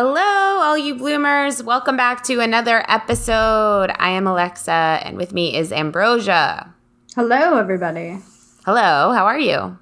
Hello, 0.00 0.62
all 0.62 0.78
you 0.78 0.94
bloomers. 0.94 1.60
Welcome 1.60 1.96
back 1.96 2.22
to 2.26 2.38
another 2.38 2.84
episode. 2.86 3.90
I 3.98 4.10
am 4.10 4.28
Alexa, 4.28 5.00
and 5.02 5.16
with 5.16 5.32
me 5.32 5.56
is 5.56 5.72
Ambrosia. 5.72 6.72
Hello, 7.16 7.56
everybody. 7.56 8.16
Hello, 8.64 9.10
how 9.10 9.26
are 9.26 9.40
you? 9.40 9.76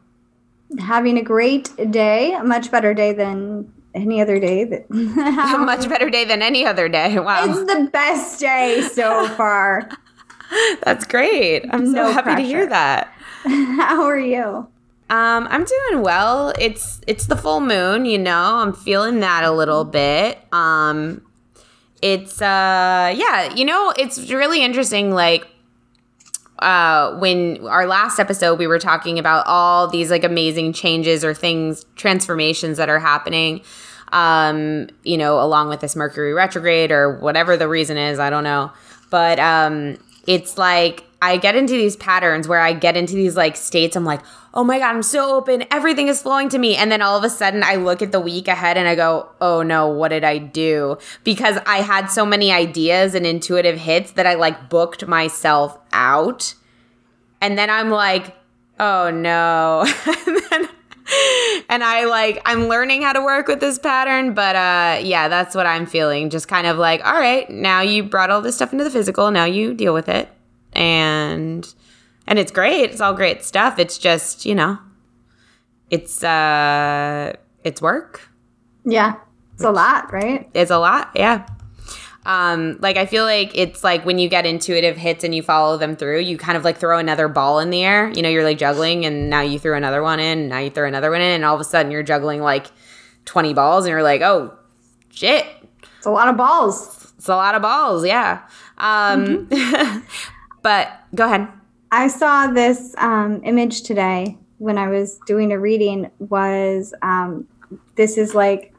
Having 0.78 1.19
a 1.19 1.23
great 1.23 1.70
day, 1.91 2.33
a 2.33 2.42
much 2.42 2.70
better 2.70 2.95
day 2.95 3.12
than 3.12 3.70
any 3.95 4.23
other 4.23 4.41
day. 4.41 4.64
That 4.64 4.86
a 5.55 5.58
much 5.58 5.86
better 5.86 6.08
day 6.08 6.25
than 6.25 6.41
any 6.41 6.64
other 6.64 6.89
day. 6.89 7.19
Wow. 7.19 7.45
It's 7.51 7.70
the 7.70 7.91
best 7.92 8.41
day 8.41 8.89
so 8.91 9.28
far. 9.36 9.86
That's 10.83 11.05
great. 11.05 11.67
I'm 11.70 11.92
so 11.92 12.11
happy 12.11 12.23
pressure. 12.23 12.41
to 12.41 12.42
hear 12.42 12.67
that. 12.69 13.12
How 13.45 14.05
are 14.05 14.19
you? 14.19 14.67
Um, 15.08 15.46
I'm 15.50 15.64
doing 15.64 16.02
well. 16.02 16.52
It's 16.58 17.00
it's 17.06 17.26
the 17.26 17.36
full 17.36 17.60
moon, 17.60 18.06
you 18.06 18.18
know. 18.18 18.56
I'm 18.56 18.72
feeling 18.72 19.20
that 19.20 19.44
a 19.44 19.52
little 19.52 19.84
bit. 19.84 20.38
Um, 20.52 21.22
it's 22.02 22.42
uh, 22.42 23.14
yeah, 23.16 23.54
you 23.54 23.64
know, 23.64 23.92
it's 23.96 24.30
really 24.32 24.64
interesting. 24.64 25.12
Like, 25.12 25.46
uh, 26.58 27.16
when 27.18 27.66
our 27.66 27.86
last 27.86 28.18
episode, 28.18 28.58
we 28.58 28.66
were 28.66 28.80
talking 28.80 29.18
about 29.18 29.46
all 29.46 29.86
these 29.88 30.10
like 30.10 30.24
amazing 30.24 30.72
changes 30.72 31.24
or 31.24 31.34
things, 31.34 31.84
transformations 31.94 32.77
that 32.78 32.88
are 32.88 32.98
happening. 32.98 33.60
Um, 34.12 34.88
you 35.04 35.16
know, 35.16 35.40
along 35.40 35.68
with 35.68 35.80
this 35.80 35.94
Mercury 35.94 36.32
retrograde 36.32 36.90
or 36.90 37.18
whatever 37.18 37.56
the 37.56 37.68
reason 37.68 37.96
is, 37.96 38.18
I 38.18 38.30
don't 38.30 38.44
know. 38.44 38.72
But 39.10 39.38
um, 39.38 39.98
it's 40.27 40.58
like 40.58 41.05
I 41.22 41.38
get 41.38 41.56
into 41.56 41.72
these 41.72 41.96
patterns 41.96 42.46
where 42.46 42.60
I 42.60 42.72
get 42.72 42.96
into 42.96 43.14
these 43.14 43.36
like 43.36 43.56
states. 43.56 43.96
I'm 43.96 44.05
like, 44.05 44.20
oh 44.52 44.64
my 44.64 44.78
God, 44.78 44.94
I'm 44.94 45.02
so 45.02 45.34
open. 45.34 45.64
Everything 45.70 46.08
is 46.08 46.22
flowing 46.22 46.48
to 46.50 46.58
me. 46.58 46.77
And 46.77 46.92
then 46.92 47.00
all 47.00 47.16
of 47.16 47.24
a 47.24 47.30
sudden 47.30 47.62
I 47.62 47.77
look 47.77 48.02
at 48.02 48.12
the 48.12 48.20
week 48.20 48.48
ahead 48.48 48.77
and 48.77 48.86
I 48.86 48.94
go, 48.94 49.28
oh 49.41 49.62
no, 49.62 49.88
what 49.88 50.08
did 50.08 50.24
I 50.24 50.39
do? 50.39 50.98
Because 51.24 51.58
I 51.67 51.78
had 51.78 52.06
so 52.06 52.27
many 52.27 52.52
ideas 52.52 53.14
and 53.14 53.27
intuitive 53.27 53.78
hits 53.78 54.12
that 54.12 54.27
I 54.27 54.34
like 54.34 54.68
booked 54.68 55.06
myself 55.06 55.78
out. 55.92 56.55
And 57.40 57.56
then 57.56 57.70
I'm 57.70 57.90
like, 57.90 58.36
oh 58.78 59.11
no. 59.11 59.86
and, 60.27 60.40
then, 60.51 60.68
and 61.68 61.84
I 61.84 62.05
like, 62.05 62.40
I'm 62.44 62.68
learning 62.68 63.02
how 63.02 63.12
to 63.12 63.20
work 63.20 63.48
with 63.48 63.61
this 63.61 63.78
pattern. 63.78 64.34
But 64.34 64.56
uh, 64.56 65.00
yeah, 65.02 65.28
that's 65.28 65.55
what 65.55 65.67
I'm 65.67 65.86
feeling. 65.86 66.30
Just 66.30 66.48
kind 66.48 66.67
of 66.67 66.78
like, 66.78 67.05
all 67.05 67.14
right, 67.14 67.48
now 67.50 67.80
you 67.80 68.02
brought 68.02 68.30
all 68.30 68.42
this 68.42 68.56
stuff 68.56 68.72
into 68.72 68.84
the 68.84 68.90
physical. 68.90 69.30
Now 69.30 69.45
you 69.45 69.74
deal 69.74 69.95
with 69.95 70.08
it 70.08 70.28
and 70.77 71.74
and 72.27 72.39
it's 72.39 72.52
great. 72.52 72.90
It's 72.90 73.00
all 73.00 73.14
great 73.14 73.45
stuff. 73.45 73.78
It's 73.78 73.98
just, 73.98 74.45
you 74.45 74.55
know, 74.55 74.78
it's 75.90 76.22
uh 76.22 77.33
it's 77.64 77.80
work. 77.80 78.28
Yeah. 78.84 79.16
It's 79.55 79.64
a 79.64 79.70
lot, 79.70 80.12
right? 80.12 80.48
It's 80.52 80.70
a 80.70 80.78
lot. 80.78 81.11
Yeah. 81.14 81.46
Um, 82.27 82.77
like 82.81 82.97
I 82.97 83.07
feel 83.07 83.25
like 83.25 83.57
it's 83.57 83.85
like 83.85 84.05
when 84.05 84.19
you 84.19 84.29
get 84.29 84.45
intuitive 84.45 84.97
hits 84.97 85.23
and 85.25 85.35
you 85.35 85.42
follow 85.42 85.77
them 85.77 85.97
through, 85.97 86.20
you 86.20 86.37
kind 86.37 86.59
of 86.59 86.64
like 86.64 86.77
throw 86.77 86.98
another 86.98 87.29
ball 87.29 87.61
in 87.61 87.70
the 87.70 87.85
air. 87.85 88.11
You 88.11 88.20
know, 88.23 88.29
you're 88.29 88.45
like 88.45 88.59
juggling 88.59 89.07
and 89.07 89.31
now 89.31 89.42
you 89.42 89.59
throw 89.59 89.77
another 89.77 90.03
one 90.03 90.19
in, 90.19 90.48
now 90.48 90.59
you 90.59 90.70
throw 90.70 90.89
another 90.89 91.11
one 91.11 91.20
in, 91.20 91.31
and 91.31 91.45
all 91.45 91.55
of 91.55 91.61
a 91.61 91.64
sudden 91.64 91.92
you're 91.92 92.03
juggling 92.03 92.42
like 92.42 92.67
20 93.27 93.55
balls 93.55 93.85
and 93.85 93.92
you're 93.92 94.03
like, 94.03 94.23
oh 94.23 94.59
shit. 95.11 95.47
It's 95.98 96.07
a 96.07 96.11
lot 96.11 96.29
of 96.29 96.37
balls. 96.37 97.13
It's 97.17 97.29
a 97.29 97.37
lot 97.37 97.55
of 97.55 97.63
balls, 97.63 98.05
yeah. 98.05 98.43
Um 98.77 99.47
mm-hmm. 99.47 100.01
But 100.67 101.01
go 101.14 101.27
ahead. 101.27 101.47
I 101.93 102.08
saw 102.08 102.48
this 102.48 102.93
um, 102.98 103.41
image 103.45 103.83
today 103.83 104.37
when 104.58 104.79
I 104.79 104.89
was 104.89 105.20
doing 105.25 105.53
a 105.53 105.61
reading. 105.61 106.11
Was 106.19 106.93
um, 107.03 107.47
this 107.95 108.19
is 108.19 108.35
like 108.35 108.75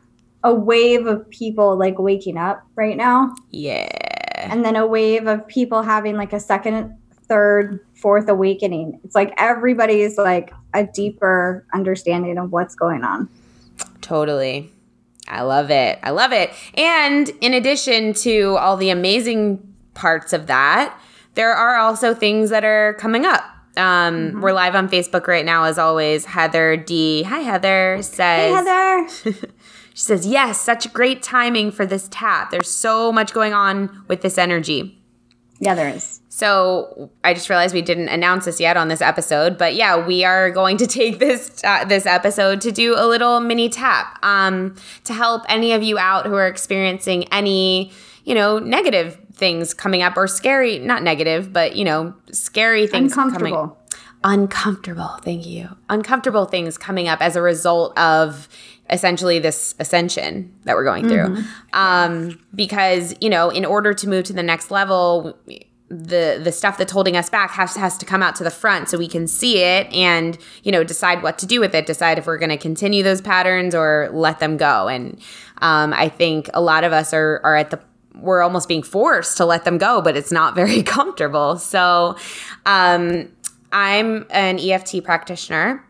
a 0.48 0.54
wave 0.54 1.06
of 1.06 1.30
people 1.30 1.78
like 1.78 2.00
waking 2.00 2.38
up 2.38 2.66
right 2.76 2.96
now? 2.96 3.36
Yeah. 3.52 3.90
And 4.36 4.64
then 4.64 4.78
a 4.78 4.88
wave 4.88 5.28
of 5.28 5.46
people 5.48 5.82
having 5.82 6.16
like 6.16 6.32
a 6.32 6.40
second, 6.40 6.98
third, 7.28 7.86
fourth 7.96 8.30
awakening. 8.30 9.00
It's 9.04 9.14
like 9.14 9.34
everybody's 9.38 10.18
like 10.18 10.54
a 10.74 10.86
deeper 10.86 11.66
understanding 11.74 12.38
of 12.38 12.52
what's 12.52 12.76
going 12.76 13.04
on. 13.04 13.28
Totally. 14.00 14.72
I 15.28 15.42
love 15.42 15.70
it. 15.70 16.00
I 16.02 16.12
love 16.12 16.32
it. 16.32 16.52
And 16.76 17.30
in 17.42 17.54
addition 17.54 18.14
to 18.14 18.56
all 18.58 18.78
the 18.78 18.90
amazing 18.90 19.76
parts 19.96 20.32
of 20.32 20.48
that, 20.48 20.98
there 21.34 21.54
are 21.54 21.76
also 21.76 22.14
things 22.14 22.52
that 22.52 22.64
are 22.64 22.94
coming 22.94 23.26
up. 23.26 23.44
Um, 23.76 24.30
mm-hmm. 24.30 24.42
We're 24.42 24.54
live 24.54 24.76
on 24.76 24.88
Facebook 24.88 25.28
right 25.28 25.46
now, 25.46 25.66
as 25.66 25.78
always. 25.78 26.26
Heather 26.26 26.78
D. 26.78 27.24
Hi, 27.24 27.40
Heather. 27.40 28.00
Says, 28.02 28.18
Hey, 28.18 28.52
Heather. 28.52 29.48
she 29.98 30.04
says, 30.04 30.28
Yes, 30.28 30.62
such 30.62 30.94
great 30.94 31.24
timing 31.24 31.72
for 31.72 31.84
this 31.84 32.08
tap. 32.12 32.52
There's 32.52 32.70
so 32.70 33.12
much 33.12 33.34
going 33.34 33.56
on 33.56 34.06
with 34.08 34.22
this 34.22 34.38
energy. 34.38 35.02
Yeah, 35.60 35.74
there 35.74 35.90
is. 35.90 36.22
So 36.30 37.10
I 37.24 37.34
just 37.34 37.50
realized 37.50 37.74
we 37.74 37.82
didn't 37.82 38.10
announce 38.10 38.46
this 38.46 38.60
yet 38.60 38.78
on 38.78 38.90
this 38.90 39.02
episode, 39.02 39.58
but 39.58 39.74
yeah, 39.74 40.06
we 40.06 40.24
are 40.24 40.52
going 40.52 40.78
to 40.78 40.86
take 41.00 41.18
this 41.18 41.64
uh, 41.64 41.84
this 41.86 42.06
episode 42.06 42.62
to 42.62 42.72
do 42.72 42.94
a 42.96 43.08
little 43.08 43.40
mini 43.40 43.70
tap 43.70 44.24
um, 44.24 44.76
to 45.06 45.14
help 45.14 45.46
any 45.50 45.72
of 45.72 45.82
you 45.82 45.98
out 45.98 46.28
who 46.28 46.36
are 46.36 46.48
experiencing 46.48 47.24
any 47.34 47.92
you 48.24 48.36
know 48.36 48.60
negative 48.60 49.18
things 49.34 49.74
coming 49.74 50.04
up 50.04 50.16
or 50.16 50.28
scary, 50.28 50.78
not 50.78 51.02
negative, 51.02 51.52
but 51.52 51.76
you 51.76 51.86
know, 51.86 52.14
scary 52.32 52.86
things 52.86 53.14
uncomfortable. 53.14 53.76
Uncomfortable. 54.28 55.20
Thank 55.24 55.48
you. 55.48 55.70
Uncomfortable 55.90 56.46
things 56.46 56.78
coming 56.78 57.08
up 57.08 57.22
as 57.22 57.38
a 57.38 57.42
result 57.42 57.98
of 57.98 58.50
essentially 58.90 59.40
this 59.40 59.74
ascension 59.80 60.54
that 60.66 60.76
we're 60.76 60.84
going 60.84 61.08
through. 61.08 61.30
Mm-hmm. 61.30 61.48
Um, 61.74 62.46
because, 62.54 63.16
you 63.22 63.30
know, 63.30 63.50
in 63.50 63.64
order 63.64 63.94
to 63.94 64.08
move 64.08 64.26
to 64.26 64.34
the 64.34 64.44
next 64.44 64.70
level, 64.70 65.38
the 65.90 66.42
the 66.44 66.52
stuff 66.52 66.78
that's 66.78 66.92
holding 66.92 67.16
us 67.16 67.30
back 67.30 67.52
has 67.52 67.78
has 67.78 67.98
to 67.98 68.06
come 68.06 68.22
out 68.22 68.36
to 68.36 68.44
the 68.44 68.52
front 68.52 68.90
so 68.90 68.98
we 68.98 69.08
can 69.08 69.26
see 69.26 69.60
it 69.60 69.88
and 69.94 70.38
you 70.64 70.70
know 70.70 70.84
decide 70.84 71.24
what 71.24 71.40
to 71.40 71.46
do 71.46 71.62
with 71.62 71.74
it 71.74 71.86
decide 71.86 72.18
if 72.18 72.28
we're 72.28 72.38
going 72.38 72.50
to 72.50 72.58
continue 72.58 73.02
those 73.04 73.22
patterns 73.22 73.74
or 73.74 74.10
let 74.12 74.40
them 74.40 74.58
go 74.58 74.90
and 74.90 75.18
um, 75.60 75.94
i 75.94 76.10
think 76.10 76.50
a 76.54 76.60
lot 76.60 76.84
of 76.84 76.92
us 76.92 77.14
are 77.14 77.40
are 77.42 77.56
at 77.56 77.70
the 77.70 77.80
we're 78.22 78.42
almost 78.42 78.68
being 78.68 78.84
forced 78.84 79.38
to 79.38 79.46
let 79.46 79.66
them 79.66 79.78
go, 79.78 80.02
but 80.02 80.18
it's 80.18 80.32
not 80.32 80.56
very 80.56 80.84
comfortable. 80.98 81.58
So, 81.58 82.18
um, 82.66 83.32
I'm 83.72 84.26
an 84.30 84.60
EFT 84.60 85.04
practitioner. 85.04 85.84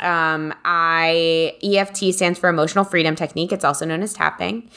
Um, 0.00 0.52
I 0.64 1.54
EFT 1.62 2.12
stands 2.14 2.38
for 2.38 2.48
emotional 2.48 2.84
freedom 2.84 3.14
technique. 3.14 3.52
It's 3.52 3.64
also 3.64 3.86
known 3.86 4.02
as 4.02 4.12
tapping, 4.12 4.68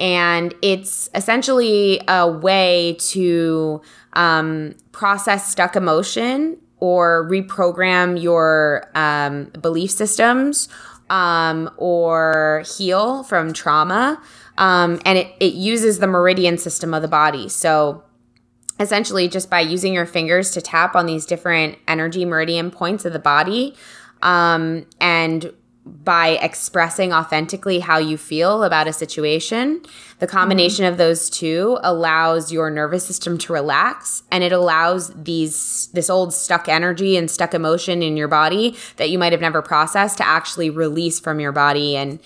and 0.00 0.54
it's 0.60 1.08
essentially 1.14 2.00
a 2.08 2.28
way 2.28 2.96
to 3.10 3.80
um, 4.14 4.74
process 4.90 5.50
stuck 5.50 5.76
emotion 5.76 6.58
or 6.78 7.28
reprogram 7.30 8.20
your 8.20 8.90
um, 8.96 9.44
belief 9.60 9.92
systems 9.92 10.68
um, 11.10 11.70
or 11.76 12.64
heal 12.76 13.22
from 13.22 13.52
trauma. 13.52 14.20
Um, 14.58 15.00
and 15.04 15.16
it, 15.18 15.32
it 15.38 15.54
uses 15.54 16.00
the 16.00 16.06
meridian 16.06 16.58
system 16.58 16.92
of 16.92 17.02
the 17.02 17.08
body. 17.08 17.48
So 17.48 18.02
essentially, 18.82 19.28
just 19.28 19.48
by 19.48 19.60
using 19.60 19.94
your 19.94 20.06
fingers 20.06 20.50
to 20.52 20.60
tap 20.60 20.94
on 20.94 21.06
these 21.06 21.24
different 21.24 21.78
energy 21.88 22.24
meridian 22.24 22.70
points 22.70 23.04
of 23.04 23.12
the 23.12 23.18
body 23.18 23.74
um, 24.20 24.86
and 25.00 25.52
by 25.84 26.38
expressing 26.40 27.12
authentically 27.12 27.80
how 27.80 27.98
you 27.98 28.16
feel 28.16 28.62
about 28.62 28.86
a 28.86 28.92
situation. 28.92 29.82
The 30.20 30.28
combination 30.28 30.84
mm-hmm. 30.84 30.92
of 30.92 30.98
those 30.98 31.28
two 31.28 31.78
allows 31.82 32.52
your 32.52 32.70
nervous 32.70 33.04
system 33.04 33.36
to 33.38 33.52
relax 33.52 34.22
and 34.30 34.44
it 34.44 34.52
allows 34.52 35.12
these 35.14 35.88
this 35.92 36.08
old 36.08 36.32
stuck 36.32 36.68
energy 36.68 37.16
and 37.16 37.28
stuck 37.28 37.52
emotion 37.52 38.02
in 38.02 38.16
your 38.16 38.28
body 38.28 38.76
that 38.96 39.10
you 39.10 39.18
might 39.18 39.32
have 39.32 39.40
never 39.40 39.60
processed 39.60 40.18
to 40.18 40.26
actually 40.26 40.70
release 40.70 41.18
from 41.18 41.40
your 41.40 41.52
body 41.52 41.96
and 41.96 42.20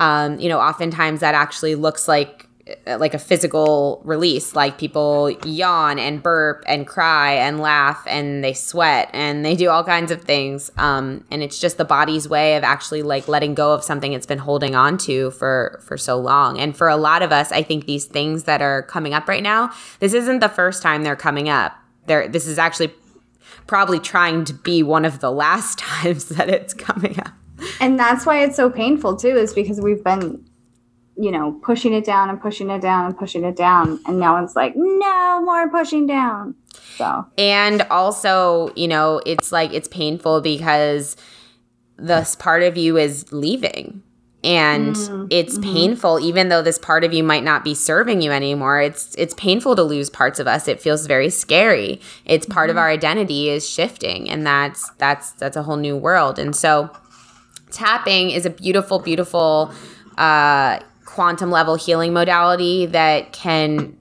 um, 0.00 0.38
you 0.38 0.48
know 0.48 0.60
oftentimes 0.60 1.20
that 1.20 1.34
actually 1.34 1.74
looks 1.74 2.08
like 2.08 2.47
like 2.86 3.14
a 3.14 3.18
physical 3.18 4.00
release 4.04 4.54
like 4.54 4.78
people 4.78 5.30
yawn 5.44 5.98
and 5.98 6.22
burp 6.22 6.64
and 6.66 6.86
cry 6.86 7.32
and 7.32 7.60
laugh 7.60 8.02
and 8.06 8.42
they 8.44 8.52
sweat 8.52 9.08
and 9.12 9.44
they 9.44 9.54
do 9.56 9.68
all 9.68 9.84
kinds 9.84 10.10
of 10.10 10.22
things. 10.22 10.70
Um, 10.76 11.24
and 11.30 11.42
it's 11.42 11.58
just 11.58 11.78
the 11.78 11.84
body's 11.84 12.28
way 12.28 12.56
of 12.56 12.64
actually 12.64 13.02
like 13.02 13.28
letting 13.28 13.54
go 13.54 13.72
of 13.72 13.82
something 13.82 14.12
it's 14.12 14.26
been 14.26 14.38
holding 14.38 14.74
on 14.74 14.98
to 14.98 15.30
for 15.32 15.80
for 15.84 15.96
so 15.96 16.18
long. 16.18 16.58
And 16.58 16.76
for 16.76 16.88
a 16.88 16.96
lot 16.96 17.22
of 17.22 17.32
us 17.32 17.52
i 17.52 17.62
think 17.62 17.86
these 17.86 18.04
things 18.04 18.44
that 18.44 18.62
are 18.62 18.82
coming 18.82 19.14
up 19.14 19.28
right 19.28 19.42
now 19.42 19.70
this 20.00 20.14
isn't 20.14 20.40
the 20.40 20.48
first 20.48 20.82
time 20.82 21.02
they're 21.02 21.16
coming 21.16 21.48
up. 21.48 21.76
There 22.06 22.28
this 22.28 22.46
is 22.46 22.58
actually 22.58 22.92
probably 23.66 23.98
trying 23.98 24.44
to 24.46 24.54
be 24.54 24.82
one 24.82 25.04
of 25.04 25.20
the 25.20 25.30
last 25.30 25.78
times 25.78 26.26
that 26.30 26.48
it's 26.48 26.74
coming 26.74 27.18
up. 27.20 27.32
And 27.80 27.98
that's 27.98 28.24
why 28.24 28.42
it's 28.42 28.56
so 28.56 28.70
painful 28.70 29.16
too 29.16 29.36
is 29.36 29.52
because 29.52 29.80
we've 29.80 30.02
been 30.02 30.47
you 31.18 31.32
know, 31.32 31.52
pushing 31.62 31.92
it 31.92 32.04
down 32.04 32.30
and 32.30 32.40
pushing 32.40 32.70
it 32.70 32.80
down 32.80 33.06
and 33.06 33.18
pushing 33.18 33.44
it 33.44 33.56
down. 33.56 34.00
And 34.06 34.20
now 34.20 34.42
it's 34.42 34.54
like, 34.54 34.74
no 34.76 35.42
more 35.42 35.68
pushing 35.68 36.06
down. 36.06 36.54
So, 36.96 37.26
and 37.36 37.82
also, 37.90 38.70
you 38.76 38.86
know, 38.86 39.20
it's 39.26 39.50
like 39.50 39.72
it's 39.72 39.88
painful 39.88 40.40
because 40.40 41.16
this 41.96 42.36
part 42.36 42.62
of 42.62 42.76
you 42.76 42.96
is 42.96 43.32
leaving. 43.32 44.02
And 44.44 44.94
mm-hmm. 44.94 45.26
it's 45.30 45.58
mm-hmm. 45.58 45.72
painful, 45.72 46.20
even 46.20 46.48
though 46.48 46.62
this 46.62 46.78
part 46.78 47.02
of 47.02 47.12
you 47.12 47.24
might 47.24 47.42
not 47.42 47.64
be 47.64 47.74
serving 47.74 48.22
you 48.22 48.30
anymore. 48.30 48.80
It's 48.80 49.12
it's 49.16 49.34
painful 49.34 49.74
to 49.74 49.82
lose 49.82 50.08
parts 50.08 50.38
of 50.38 50.46
us. 50.46 50.68
It 50.68 50.80
feels 50.80 51.06
very 51.06 51.28
scary. 51.28 52.00
It's 52.24 52.46
part 52.46 52.68
mm-hmm. 52.68 52.78
of 52.78 52.78
our 52.78 52.88
identity 52.88 53.48
is 53.48 53.68
shifting, 53.68 54.30
and 54.30 54.46
that's 54.46 54.90
that's 54.98 55.32
that's 55.32 55.56
a 55.56 55.64
whole 55.64 55.76
new 55.76 55.96
world. 55.96 56.38
And 56.38 56.54
so, 56.54 56.88
tapping 57.72 58.30
is 58.30 58.46
a 58.46 58.50
beautiful, 58.50 59.00
beautiful 59.00 59.72
uh, 60.18 60.80
quantum 61.18 61.50
level 61.50 61.74
healing 61.74 62.12
modality 62.12 62.86
that 62.86 63.32
can 63.32 63.98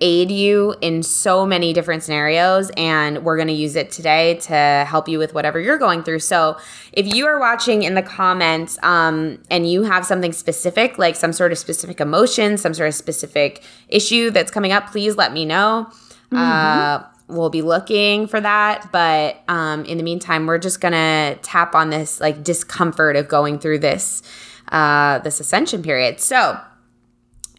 aid 0.00 0.30
you 0.30 0.76
in 0.80 1.02
so 1.02 1.44
many 1.44 1.72
different 1.72 2.04
scenarios 2.04 2.70
and 2.76 3.24
we're 3.24 3.34
going 3.34 3.48
to 3.48 3.52
use 3.52 3.74
it 3.74 3.90
today 3.90 4.36
to 4.36 4.84
help 4.86 5.08
you 5.08 5.18
with 5.18 5.34
whatever 5.34 5.58
you're 5.58 5.76
going 5.76 6.04
through 6.04 6.20
so 6.20 6.56
if 6.92 7.04
you 7.04 7.26
are 7.26 7.40
watching 7.40 7.82
in 7.82 7.94
the 7.94 8.02
comments 8.02 8.78
um, 8.84 9.42
and 9.50 9.68
you 9.68 9.82
have 9.82 10.06
something 10.06 10.32
specific 10.32 10.98
like 10.98 11.16
some 11.16 11.32
sort 11.32 11.50
of 11.50 11.58
specific 11.58 12.00
emotion 12.00 12.56
some 12.56 12.72
sort 12.72 12.86
of 12.86 12.94
specific 12.94 13.64
issue 13.88 14.30
that's 14.30 14.52
coming 14.52 14.70
up 14.70 14.92
please 14.92 15.16
let 15.16 15.32
me 15.32 15.44
know 15.44 15.88
mm-hmm. 16.30 16.36
uh, 16.36 17.02
we'll 17.26 17.50
be 17.50 17.62
looking 17.62 18.28
for 18.28 18.40
that 18.40 18.88
but 18.92 19.42
um, 19.48 19.84
in 19.86 19.96
the 19.96 20.04
meantime 20.04 20.46
we're 20.46 20.58
just 20.58 20.80
going 20.80 20.92
to 20.92 21.36
tap 21.42 21.74
on 21.74 21.90
this 21.90 22.20
like 22.20 22.44
discomfort 22.44 23.16
of 23.16 23.26
going 23.26 23.58
through 23.58 23.80
this 23.80 24.22
uh, 24.68 25.18
this 25.20 25.40
ascension 25.40 25.82
period. 25.82 26.20
So 26.20 26.58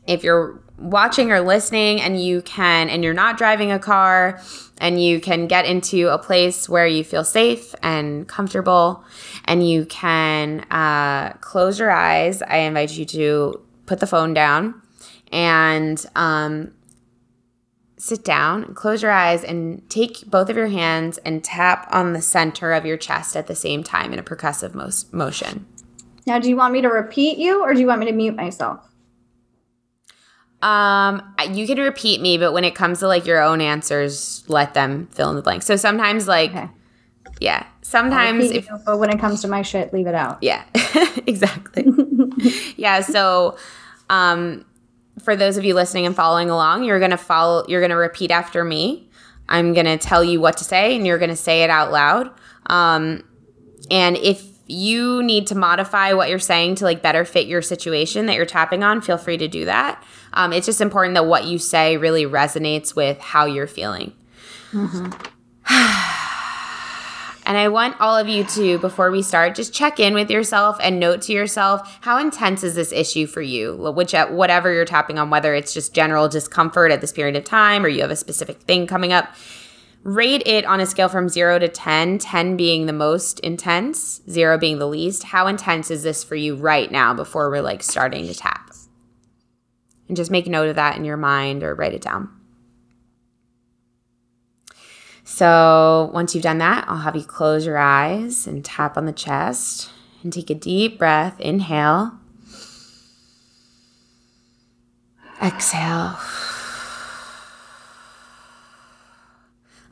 if 0.08 0.24
you're 0.24 0.62
watching 0.78 1.32
or 1.32 1.42
listening 1.42 2.02
and 2.02 2.22
you 2.22 2.42
can 2.44 2.90
and 2.90 3.04
you're 3.04 3.14
not 3.14 3.38
driving 3.38 3.72
a 3.72 3.80
car 3.80 4.40
and 4.80 5.02
you 5.02 5.20
can 5.20 5.48
get 5.48 5.66
into 5.66 6.08
a 6.08 6.20
place 6.20 6.70
where 6.70 6.86
you 6.86 7.04
feel 7.04 7.24
safe 7.24 7.74
and 7.82 8.28
comfortable 8.28 9.04
and 9.46 9.68
you 9.68 9.86
can 9.86 10.62
uh, 10.72 11.34
close 11.42 11.80
your 11.80 11.90
eyes 11.90 12.42
i 12.44 12.58
invite 12.58 12.92
you 12.92 13.06
to 13.06 13.60
put 13.88 14.00
the 14.00 14.08
phone 14.08 14.34
down 14.34 14.80
and 15.32 16.06
um, 16.16 16.72
sit 17.98 18.24
down 18.24 18.76
close 18.76 19.02
your 19.02 19.12
eyes 19.12 19.44
and 19.44 19.90
take 19.90 20.30
both 20.30 20.48
of 20.48 20.56
your 20.56 20.68
hands 20.68 21.18
and 21.20 21.44
tap 21.44 21.88
on 21.92 22.14
the 22.14 22.22
center 22.22 22.72
of 22.72 22.86
your 22.86 22.98
chest 22.98 23.36
at 23.36 23.48
the 23.48 23.56
same 23.56 23.84
time 23.84 24.14
in 24.14 24.20
a 24.20 24.24
percussive 24.24 24.76
mo- 24.76 24.92
motion 25.12 25.66
now, 26.28 26.40
do 26.40 26.50
you 26.50 26.58
want 26.58 26.74
me 26.74 26.82
to 26.82 26.90
repeat 26.90 27.38
you 27.38 27.64
or 27.64 27.74
do 27.74 27.80
you 27.80 27.88
want 27.88 28.02
me 28.02 28.06
to 28.08 28.12
mute 28.12 28.36
myself? 28.36 28.82
Um, 30.62 31.22
you 31.52 31.66
can 31.66 31.78
repeat 31.78 32.20
me, 32.20 32.38
but 32.38 32.52
when 32.52 32.66
it 32.66 32.76
comes 32.76 33.00
to 33.00 33.08
like 33.08 33.26
your 33.26 33.42
own 33.42 33.62
answers, 33.62 34.44
let 34.50 34.74
them 34.74 35.08
fill 35.12 35.30
in 35.30 35.38
the 35.38 35.42
blank. 35.42 35.64
So 35.64 35.78
sometimes, 35.78 36.28
like, 36.28 36.52
okay. 36.52 36.70
yeah, 37.40 37.66
sometimes, 37.82 38.52
if, 38.52 38.68
you, 38.68 38.78
but 38.86 39.00
when 39.00 39.10
it 39.10 39.20
comes 39.20 39.42
to 39.44 39.48
my 39.48 39.62
shit, 39.62 39.94
leave 39.94 40.08
it 40.08 40.16
out. 40.16 40.40
Yeah, 40.42 40.66
exactly. 41.26 41.86
yeah. 42.76 43.02
So, 43.02 43.58
um, 44.10 44.66
for 45.24 45.36
those 45.36 45.56
of 45.56 45.64
you 45.64 45.76
listening 45.76 46.06
and 46.06 46.16
following 46.16 46.50
along, 46.50 46.84
you're 46.84 47.00
gonna 47.00 47.18
follow. 47.18 47.66
You're 47.70 47.82
gonna 47.82 47.96
repeat 47.96 48.32
after 48.32 48.66
me. 48.66 49.10
I'm 49.48 49.74
gonna 49.74 49.98
tell 49.98 50.24
you 50.24 50.42
what 50.42 50.58
to 50.58 50.66
say, 50.66 50.96
and 50.96 51.08
you're 51.08 51.20
gonna 51.20 51.38
say 51.38 51.64
it 51.64 51.70
out 51.70 51.92
loud. 51.92 52.32
Um, 52.66 53.24
and 53.92 54.18
if 54.18 54.57
you 54.68 55.24
need 55.24 55.48
to 55.48 55.56
modify 55.56 56.14
what 56.14 56.30
you're 56.30 56.40
saying 56.40 56.76
to 56.76 56.84
like 56.84 57.02
better 57.02 57.26
fit 57.26 57.48
your 57.48 57.62
situation 57.62 58.26
that 58.26 58.36
you're 58.36 58.46
tapping 58.46 58.84
on, 58.84 59.02
feel 59.02 59.18
free 59.18 59.38
to 59.38 59.48
do 59.48 59.66
that. 59.66 60.04
Um, 60.34 60.54
it's 60.54 60.66
just 60.66 60.82
important 60.82 61.16
that 61.16 61.26
what 61.26 61.46
you 61.46 61.58
say 61.58 61.98
really 61.98 62.26
resonates 62.26 62.96
with 62.96 63.20
how 63.20 63.46
you're 63.46 63.68
feeling. 63.68 64.14
Mm-hmm. 64.72 65.06
and 67.46 67.58
I 67.58 67.70
want 67.70 67.96
all 68.02 68.18
of 68.18 68.28
you 68.28 68.44
to, 68.44 68.78
before 68.80 69.10
we 69.10 69.22
start, 69.22 69.56
just 69.56 69.74
check 69.74 70.00
in 70.00 70.14
with 70.14 70.30
yourself 70.30 70.78
and 70.82 71.00
note 71.00 71.22
to 71.24 71.34
yourself 71.34 72.00
how 72.02 72.18
intense 72.18 72.64
is 72.64 72.76
this 72.76 72.92
issue 72.92 73.26
for 73.26 73.42
you, 73.42 73.76
which 73.96 74.14
uh, 74.14 74.28
whatever 74.28 74.74
you're 74.74 74.86
tapping 74.86 75.18
on, 75.18 75.30
whether 75.30 75.56
it's 75.56 75.74
just 75.74 75.94
general 75.94 76.28
discomfort 76.28 76.92
at 76.92 77.00
this 77.00 77.14
period 77.14 77.38
of 77.38 77.46
time 77.46 77.86
or 77.86 77.88
you 77.88 78.02
have 78.02 78.12
a 78.12 78.16
specific 78.18 78.60
thing 78.62 78.86
coming 78.86 79.14
up 79.14 79.34
rate 80.04 80.44
it 80.46 80.66
on 80.66 80.80
a 80.80 80.86
scale 80.86 81.10
from 81.10 81.30
0 81.30 81.60
to 81.60 81.68
10, 81.68 82.20
10 82.20 82.58
being 82.58 82.86
the 82.86 82.94
most 82.94 83.40
intense, 83.42 84.22
0 84.30 84.58
being 84.58 84.80
the 84.80 84.88
least. 84.88 85.24
How 85.24 85.48
intense 85.48 85.92
is 85.92 86.04
this 86.04 86.24
for 86.24 86.36
you 86.36 86.56
right 86.56 86.92
now 86.92 87.14
before 87.14 87.50
we're 87.50 87.62
like 87.62 87.84
starting 87.84 88.28
to 88.28 88.34
tap? 88.34 88.72
And 90.08 90.16
just 90.16 90.32
make 90.32 90.48
note 90.48 90.70
of 90.70 90.76
that 90.76 90.96
in 90.96 91.04
your 91.04 91.18
mind 91.18 91.64
or 91.64 91.76
write 91.76 91.94
it 91.94 92.02
down. 92.02 92.30
So, 95.26 96.10
once 96.14 96.34
you've 96.34 96.44
done 96.44 96.60
that, 96.60 96.86
I'll 96.88 97.00
have 97.00 97.18
you 97.18 97.26
close 97.26 97.66
your 97.66 97.78
eyes 97.78 98.48
and 98.48 98.64
tap 98.64 98.96
on 98.98 99.06
the 99.06 99.12
chest 99.12 99.92
and 100.24 100.32
take 100.32 100.50
a 100.50 100.56
deep 100.56 100.98
breath. 100.98 101.38
Inhale. 101.42 102.14
Exhale. 105.42 106.18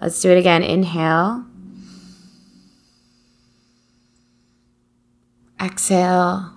Let's 0.06 0.22
do 0.22 0.30
it 0.30 0.38
again. 0.38 0.62
Inhale. 0.62 1.46
Exhale. 5.60 6.52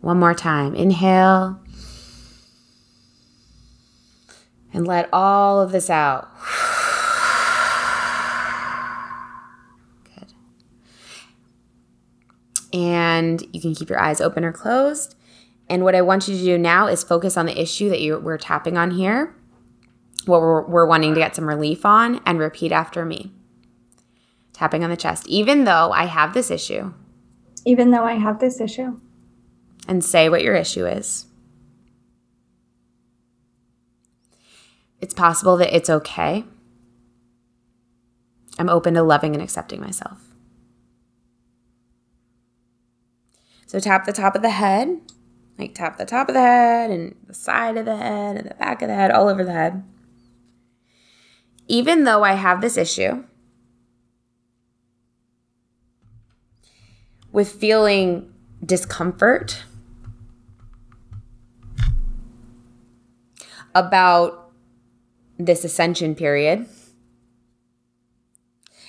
One 0.00 0.20
more 0.20 0.32
time. 0.32 0.76
Inhale. 0.76 1.58
And 4.72 4.86
let 4.86 5.08
all 5.12 5.60
of 5.60 5.72
this 5.72 5.90
out. 5.90 6.28
Good. 10.04 10.32
And 12.72 13.42
you 13.52 13.60
can 13.60 13.74
keep 13.74 13.88
your 13.88 13.98
eyes 13.98 14.20
open 14.20 14.44
or 14.44 14.52
closed. 14.52 15.15
And 15.68 15.82
what 15.82 15.94
I 15.94 16.02
want 16.02 16.28
you 16.28 16.36
to 16.36 16.44
do 16.44 16.58
now 16.58 16.86
is 16.86 17.02
focus 17.02 17.36
on 17.36 17.46
the 17.46 17.60
issue 17.60 17.88
that 17.88 18.00
you, 18.00 18.18
we're 18.18 18.38
tapping 18.38 18.76
on 18.76 18.92
here, 18.92 19.34
what 20.24 20.40
we're, 20.40 20.66
we're 20.66 20.86
wanting 20.86 21.14
to 21.14 21.20
get 21.20 21.34
some 21.34 21.48
relief 21.48 21.84
on, 21.84 22.20
and 22.24 22.38
repeat 22.38 22.72
after 22.72 23.04
me. 23.04 23.32
Tapping 24.52 24.84
on 24.84 24.90
the 24.90 24.96
chest. 24.96 25.26
Even 25.28 25.64
though 25.64 25.90
I 25.92 26.06
have 26.06 26.34
this 26.34 26.50
issue. 26.50 26.94
Even 27.64 27.90
though 27.90 28.04
I 28.04 28.14
have 28.14 28.38
this 28.38 28.60
issue. 28.60 29.00
And 29.88 30.04
say 30.04 30.28
what 30.28 30.42
your 30.42 30.54
issue 30.54 30.86
is. 30.86 31.26
It's 35.00 35.14
possible 35.14 35.56
that 35.58 35.74
it's 35.74 35.90
okay. 35.90 36.44
I'm 38.58 38.68
open 38.68 38.94
to 38.94 39.02
loving 39.02 39.34
and 39.34 39.42
accepting 39.42 39.80
myself. 39.80 40.22
So 43.66 43.78
tap 43.80 44.06
the 44.06 44.12
top 44.12 44.34
of 44.34 44.42
the 44.42 44.50
head 44.50 45.00
like 45.58 45.74
tap 45.74 45.96
the 45.96 46.04
top 46.04 46.28
of 46.28 46.34
the 46.34 46.40
head 46.40 46.90
and 46.90 47.14
the 47.26 47.34
side 47.34 47.76
of 47.76 47.84
the 47.86 47.96
head 47.96 48.36
and 48.36 48.50
the 48.50 48.54
back 48.54 48.82
of 48.82 48.88
the 48.88 48.94
head, 48.94 49.10
all 49.10 49.28
over 49.28 49.44
the 49.44 49.52
head. 49.52 49.82
Even 51.68 52.04
though 52.04 52.22
I 52.22 52.34
have 52.34 52.60
this 52.60 52.76
issue 52.76 53.24
with 57.32 57.50
feeling 57.50 58.32
discomfort 58.64 59.64
about 63.74 64.50
this 65.38 65.64
ascension 65.64 66.14
period, 66.14 66.66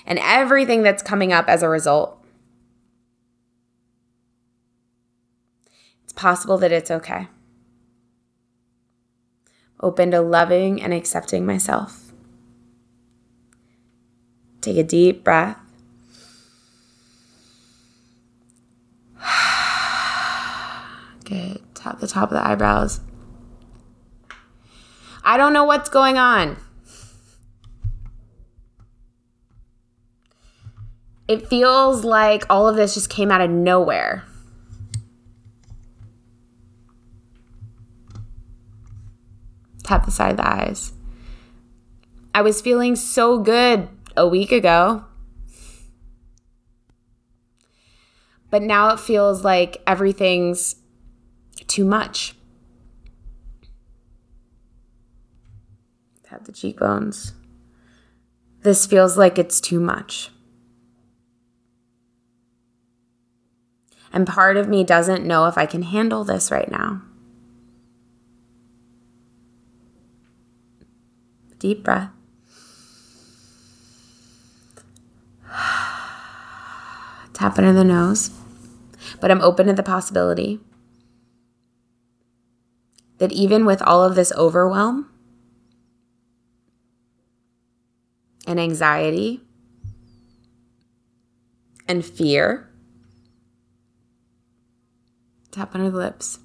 and 0.06 0.18
everything 0.20 0.82
that's 0.82 1.04
coming 1.04 1.34
up 1.34 1.50
as 1.50 1.62
a 1.62 1.68
result. 1.68 2.17
Possible 6.18 6.58
that 6.58 6.74
it's 6.74 6.92
okay. 6.92 7.30
Open 9.80 10.12
to 10.12 10.20
loving 10.22 10.82
and 10.82 10.94
accepting 10.94 11.46
myself. 11.46 12.12
Take 14.60 14.78
a 14.78 14.84
deep 14.84 15.24
breath. 15.24 15.58
Good. 21.24 21.62
Tap 21.76 22.00
the 22.00 22.08
top 22.08 22.32
of 22.32 22.36
the 22.36 22.46
eyebrows. 22.46 23.00
I 25.24 25.38
don't 25.38 25.54
know 25.54 25.64
what's 25.64 25.90
going 25.90 26.18
on. 26.18 26.58
It 31.28 31.48
feels 31.48 32.04
like 32.04 32.46
all 32.50 32.68
of 32.68 32.76
this 32.78 32.94
just 32.94 33.10
came 33.10 33.32
out 33.32 33.42
of 33.42 33.50
nowhere. 33.50 34.27
Tap 39.88 40.04
the 40.04 40.12
side 40.12 40.32
of 40.32 40.38
the 40.38 40.46
eyes. 40.46 40.92
I 42.36 42.42
was 42.42 42.60
feeling 42.60 42.98
so 42.98 43.40
good 43.40 43.88
a 44.18 44.28
week 44.28 44.52
ago. 44.52 45.06
But 48.50 48.64
now 48.64 48.90
it 48.90 49.00
feels 49.00 49.46
like 49.46 49.82
everything's 49.88 50.76
too 51.68 51.86
much. 51.86 52.36
Tap 56.24 56.44
the 56.44 56.52
cheekbones. 56.52 57.32
This 58.64 58.86
feels 58.86 59.18
like 59.18 59.40
it's 59.40 59.62
too 59.62 59.80
much. 59.80 60.32
And 64.12 64.28
part 64.28 64.58
of 64.58 64.68
me 64.68 64.84
doesn't 64.84 65.26
know 65.26 65.46
if 65.46 65.58
I 65.58 65.66
can 65.66 65.84
handle 65.84 66.26
this 66.26 66.52
right 66.52 66.70
now. 66.70 67.04
Deep 71.60 71.84
breath. 71.84 72.12
Tap 77.34 77.58
under 77.58 77.74
the 77.74 77.84
nose. 77.84 78.32
But 79.20 79.32
I'm 79.32 79.42
open 79.42 79.68
to 79.68 79.74
the 79.74 79.84
possibility 79.84 80.60
that 83.18 83.32
even 83.32 83.66
with 83.66 83.82
all 83.82 84.04
of 84.04 84.16
this 84.16 84.32
overwhelm 84.34 85.10
and 88.46 88.60
anxiety 88.60 89.42
and 91.88 92.06
fear, 92.06 92.70
tap 95.52 95.74
under 95.74 95.90
the 95.90 95.98
lips. 95.98 96.40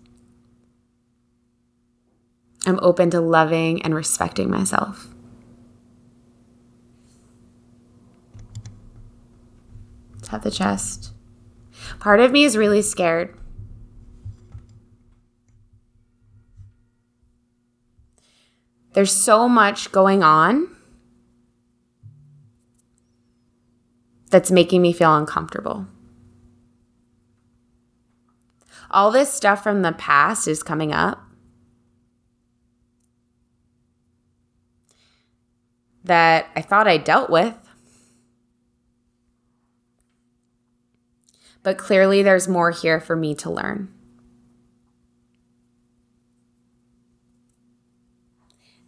I'm 2.66 2.78
open 2.82 3.10
to 3.10 3.20
loving 3.20 3.82
and 3.82 3.94
respecting 3.94 4.50
myself. 4.50 5.08
Tap 10.22 10.42
the 10.42 10.50
chest. 10.50 11.12
Part 11.98 12.20
of 12.20 12.30
me 12.30 12.44
is 12.44 12.56
really 12.56 12.82
scared. 12.82 13.36
There's 18.92 19.12
so 19.12 19.48
much 19.48 19.90
going 19.90 20.22
on 20.22 20.68
that's 24.30 24.50
making 24.50 24.82
me 24.82 24.92
feel 24.92 25.14
uncomfortable. 25.16 25.86
All 28.90 29.10
this 29.10 29.32
stuff 29.32 29.62
from 29.62 29.82
the 29.82 29.92
past 29.92 30.46
is 30.46 30.62
coming 30.62 30.92
up. 30.92 31.22
That 36.04 36.46
I 36.56 36.62
thought 36.62 36.88
I 36.88 36.96
dealt 36.96 37.30
with. 37.30 37.54
But 41.62 41.78
clearly, 41.78 42.22
there's 42.22 42.48
more 42.48 42.72
here 42.72 43.00
for 43.00 43.14
me 43.14 43.34
to 43.36 43.50
learn. 43.50 43.92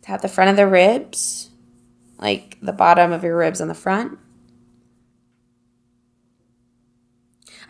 Tap 0.02 0.20
the 0.20 0.28
front 0.28 0.50
of 0.50 0.56
the 0.56 0.66
ribs, 0.66 1.50
like 2.18 2.58
the 2.60 2.72
bottom 2.72 3.12
of 3.12 3.24
your 3.24 3.36
ribs 3.36 3.60
on 3.60 3.68
the 3.68 3.74
front. 3.74 4.18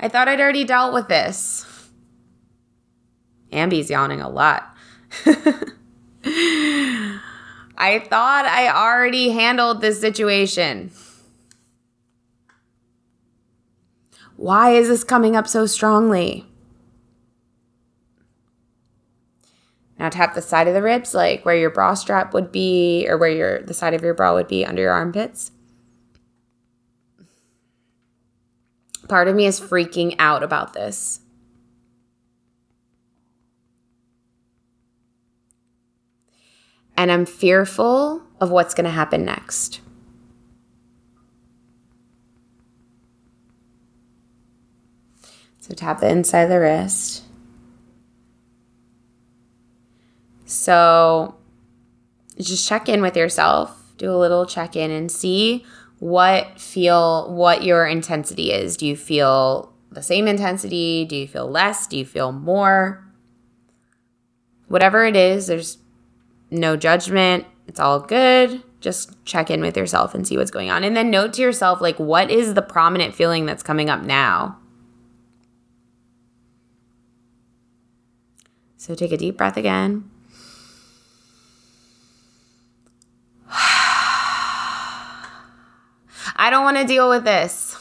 I 0.01 0.09
thought 0.09 0.27
I'd 0.27 0.41
already 0.41 0.65
dealt 0.65 0.93
with 0.93 1.09
this. 1.09 1.65
Ambi's 3.53 3.89
yawning 3.89 4.21
a 4.21 4.29
lot. 4.29 4.75
I 7.77 7.99
thought 7.99 8.45
I 8.45 8.69
already 8.69 9.31
handled 9.31 9.81
this 9.81 10.01
situation. 10.01 10.93
Why 14.37 14.73
is 14.73 14.89
this 14.89 15.05
coming 15.05 15.37
up 15.37 15.47
so 15.47 15.67
strongly? 15.67 16.47
Now 19.99 20.09
tap 20.09 20.35
the 20.35 20.43
side 20.43 20.69
of 20.69 20.75
the 20.75 20.83
ribs, 20.83 21.15
like 21.15 21.45
where 21.45 21.57
your 21.57 21.71
bra 21.71 21.95
strap 21.95 22.35
would 22.35 22.51
be, 22.51 23.07
or 23.09 23.17
where 23.17 23.31
your 23.31 23.63
the 23.63 23.75
side 23.75 23.95
of 23.95 24.03
your 24.03 24.15
bra 24.15 24.35
would 24.35 24.49
be 24.49 24.67
under 24.67 24.83
your 24.83 24.93
armpits. 24.93 25.53
Part 29.09 29.29
of 29.29 29.37
me 29.37 29.47
is 29.47 29.61
freaking 29.61 30.17
out 30.19 30.43
about 30.43 30.73
this. 30.73 31.21
And 36.97 37.11
I'm 37.11 37.27
fearful 37.27 38.23
of 38.41 38.51
what's 38.51 38.75
going 38.75 38.85
to 38.85 38.91
happen 38.91 39.25
next. 39.25 39.81
So 45.61 45.75
tap 45.75 46.01
the 46.01 46.09
inside 46.09 46.43
of 46.43 46.51
the 46.51 46.61
wrist. 46.61 47.23
So 50.45 51.37
just 52.39 52.69
check 52.69 52.89
in 52.89 53.01
with 53.01 53.17
yourself, 53.17 53.95
do 53.97 54.11
a 54.11 54.19
little 54.19 54.45
check 54.45 54.77
in 54.77 54.91
and 54.91 55.11
see 55.11 55.65
what 56.01 56.61
feel 56.61 57.33
what 57.33 57.63
your 57.63 57.87
intensity 57.87 58.53
is. 58.53 58.77
Do 58.77 58.87
you 58.87 58.95
feel 58.95 59.73
the 59.91 60.03
same 60.03 60.29
intensity? 60.29 61.07
Do 61.07 61.17
you 61.17 61.27
feel 61.27 61.51
less? 61.51 61.87
Do 61.87 61.97
you 61.97 62.05
feel 62.05 62.31
more? 62.31 63.03
Whatever 64.69 65.07
it 65.07 65.17
is, 65.17 65.47
there's 65.47 65.79
no 66.61 66.77
judgment. 66.77 67.47
It's 67.67 67.81
all 67.81 68.01
good. 68.01 68.63
Just 68.81 69.25
check 69.25 69.51
in 69.51 69.61
with 69.61 69.77
yourself 69.77 70.15
and 70.15 70.27
see 70.27 70.37
what's 70.37 70.51
going 70.51 70.71
on. 70.71 70.85
And 70.85 70.97
then 70.97 71.11
note 71.11 71.33
to 71.35 71.43
yourself, 71.43 71.81
like, 71.81 71.99
what 71.99 72.31
is 72.31 72.55
the 72.55 72.63
prominent 72.63 73.15
feeling 73.15 73.47
that's 73.47 73.63
coming 73.63 73.89
up 73.89 74.03
now? 74.03 74.59
So 78.77 78.95
take 78.95 79.13
a 79.13 79.17
deep 79.17 79.39
breath 79.39 79.57
again. 79.57 80.11
I 86.37 86.49
don't 86.51 86.65
want 86.65 86.77
to 86.77 86.85
deal 86.85 87.09
with 87.09 87.25
this. 87.25 87.79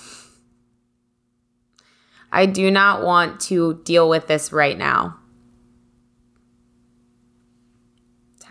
I 2.31 2.45
do 2.45 2.71
not 2.71 3.03
want 3.03 3.41
to 3.41 3.81
deal 3.83 4.07
with 4.07 4.27
this 4.27 4.53
right 4.53 4.77
now. 4.77 5.19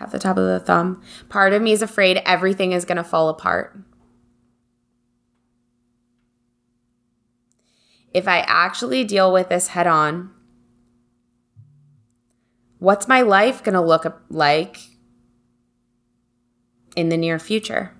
Tap 0.03 0.11
the 0.11 0.19
top 0.19 0.35
of 0.35 0.43
the 0.43 0.59
thumb. 0.59 1.01
Part 1.29 1.53
of 1.53 1.61
me 1.61 1.71
is 1.71 1.81
afraid 1.81 2.21
everything 2.25 2.73
is 2.73 2.83
going 2.83 2.97
to 2.97 3.05
fall 3.05 3.29
apart. 3.29 3.79
If 8.13 8.27
I 8.27 8.39
actually 8.39 9.05
deal 9.05 9.31
with 9.31 9.47
this 9.47 9.67
head 9.67 9.87
on, 9.87 10.31
what's 12.79 13.07
my 13.07 13.21
life 13.21 13.63
going 13.63 13.75
to 13.75 13.81
look 13.81 14.21
like 14.29 14.77
in 16.97 17.07
the 17.07 17.15
near 17.15 17.39
future? 17.39 17.93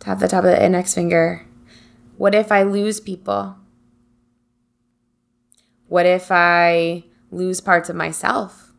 Tap 0.00 0.18
the 0.18 0.26
top 0.26 0.42
of 0.42 0.50
the 0.50 0.64
index 0.64 0.94
finger. 0.94 1.46
What 2.16 2.34
if 2.34 2.50
I 2.50 2.64
lose 2.64 2.98
people? 2.98 3.54
What 5.92 6.06
if 6.06 6.28
I 6.30 7.04
lose 7.30 7.60
parts 7.60 7.90
of 7.90 7.96
myself? 7.96 8.72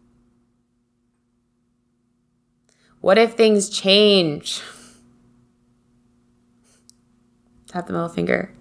What 3.02 3.20
if 3.20 3.34
things 3.34 3.70
change? 3.70 4.64
Tap 7.68 7.86
the 7.86 7.94
middle 7.94 8.10
finger. 8.10 8.52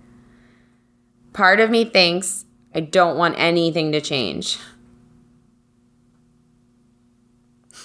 Part 1.32 1.60
of 1.60 1.70
me 1.70 1.86
thinks 1.86 2.44
I 2.74 2.80
don't 2.80 3.16
want 3.16 3.36
anything 3.38 3.90
to 3.92 4.02
change. 4.02 4.58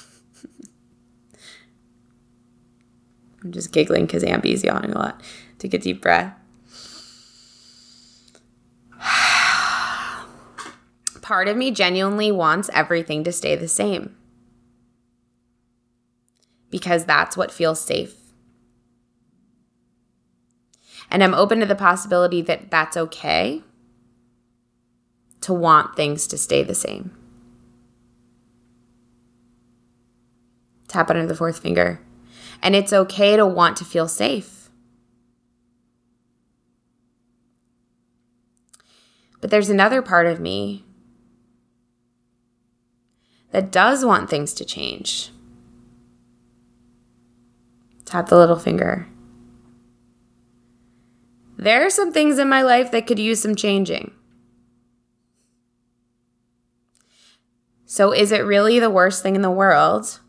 I'm 3.41 3.53
just 3.53 3.71
giggling 3.71 4.05
because 4.05 4.23
Ambi's 4.23 4.65
yawning 4.65 4.91
a 4.91 4.97
lot. 4.97 5.21
Take 5.59 5.73
a 5.73 5.77
deep 5.77 6.01
breath. 6.01 6.37
Part 11.27 11.49
of 11.49 11.57
me 11.57 11.71
genuinely 11.71 12.31
wants 12.31 12.69
everything 12.73 13.25
to 13.25 13.33
stay 13.33 13.53
the 13.57 13.67
same 13.67 14.15
because 16.69 17.03
that's 17.03 17.35
what 17.35 17.51
feels 17.51 17.81
safe. 17.81 18.15
And 21.11 21.21
I'm 21.21 21.33
open 21.33 21.59
to 21.59 21.65
the 21.65 21.75
possibility 21.75 22.41
that 22.43 22.71
that's 22.71 22.95
okay 22.95 23.61
to 25.41 25.53
want 25.53 25.97
things 25.97 26.27
to 26.27 26.37
stay 26.37 26.63
the 26.63 26.73
same. 26.73 27.11
Tap 30.87 31.09
under 31.09 31.27
the 31.27 31.35
fourth 31.35 31.59
finger. 31.59 31.99
And 32.63 32.73
it's 32.73 32.93
okay 32.93 33.35
to 33.35 33.45
want 33.45 33.75
to 33.75 33.83
feel 33.83 34.07
safe. 34.07 34.69
But 39.41 39.49
there's 39.49 39.69
another 39.69 40.01
part 40.01 40.25
of 40.25 40.39
me 40.39 40.85
that 43.57 43.71
does 43.71 44.05
want 44.05 44.29
things 44.29 44.53
to 44.53 44.63
change. 44.63 45.31
Tap 48.05 48.29
the 48.29 48.37
little 48.37 48.59
finger. 48.59 49.07
There 51.57 51.83
are 51.83 51.89
some 51.89 52.13
things 52.13 52.37
in 52.37 52.47
my 52.49 52.61
life 52.61 52.91
that 52.91 53.07
could 53.07 53.17
use 53.17 53.41
some 53.41 53.55
changing. 53.55 54.11
So, 57.87 58.11
is 58.11 58.31
it 58.31 58.45
really 58.45 58.77
the 58.77 58.91
worst 58.91 59.23
thing 59.23 59.35
in 59.35 59.41
the 59.41 59.49
world 59.49 60.19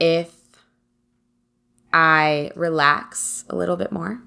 if 0.00 0.34
I 1.92 2.50
relax 2.56 3.44
a 3.48 3.54
little 3.54 3.76
bit 3.76 3.92
more 3.92 4.20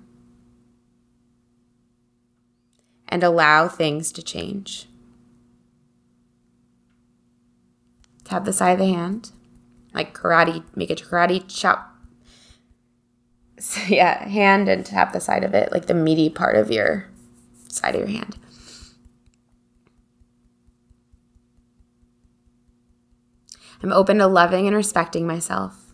and 3.09 3.23
allow 3.23 3.67
things 3.67 4.11
to 4.13 4.23
change? 4.23 4.87
Tap 8.23 8.45
the 8.45 8.53
side 8.53 8.73
of 8.73 8.79
the 8.79 8.93
hand, 8.93 9.31
like 9.93 10.13
karate, 10.13 10.63
make 10.75 10.89
a 10.89 10.95
karate 10.95 11.43
chop. 11.47 11.87
So 13.59 13.81
yeah, 13.93 14.25
hand 14.25 14.69
and 14.69 14.85
tap 14.85 15.11
the 15.11 15.19
side 15.19 15.43
of 15.43 15.53
it, 15.53 15.73
like 15.73 15.87
the 15.87 15.93
meaty 15.93 16.29
part 16.29 16.55
of 16.55 16.71
your 16.71 17.09
side 17.67 17.93
of 17.93 17.99
your 17.99 18.07
hand. 18.07 18.37
I'm 23.81 23.93
open 23.93 24.17
to 24.17 24.27
loving 24.27 24.67
and 24.67 24.75
respecting 24.75 25.27
myself. 25.27 25.93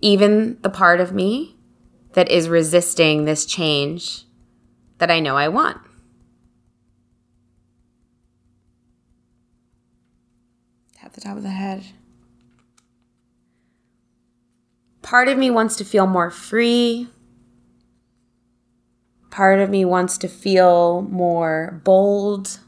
Even 0.00 0.58
the 0.62 0.70
part 0.70 1.00
of 1.00 1.12
me 1.12 1.56
that 2.12 2.30
is 2.30 2.48
resisting 2.48 3.24
this 3.24 3.44
change 3.44 4.25
that 4.98 5.10
I 5.10 5.20
know 5.20 5.36
I 5.36 5.48
want. 5.48 5.78
Tap 10.94 11.12
the 11.12 11.20
top 11.20 11.36
of 11.36 11.42
the 11.42 11.50
head. 11.50 11.84
Part 15.02 15.28
of 15.28 15.38
me 15.38 15.50
wants 15.50 15.76
to 15.76 15.84
feel 15.84 16.06
more 16.06 16.30
free. 16.30 17.08
Part 19.30 19.60
of 19.60 19.70
me 19.70 19.84
wants 19.84 20.18
to 20.18 20.28
feel 20.28 21.02
more 21.02 21.80
bold. 21.84 22.58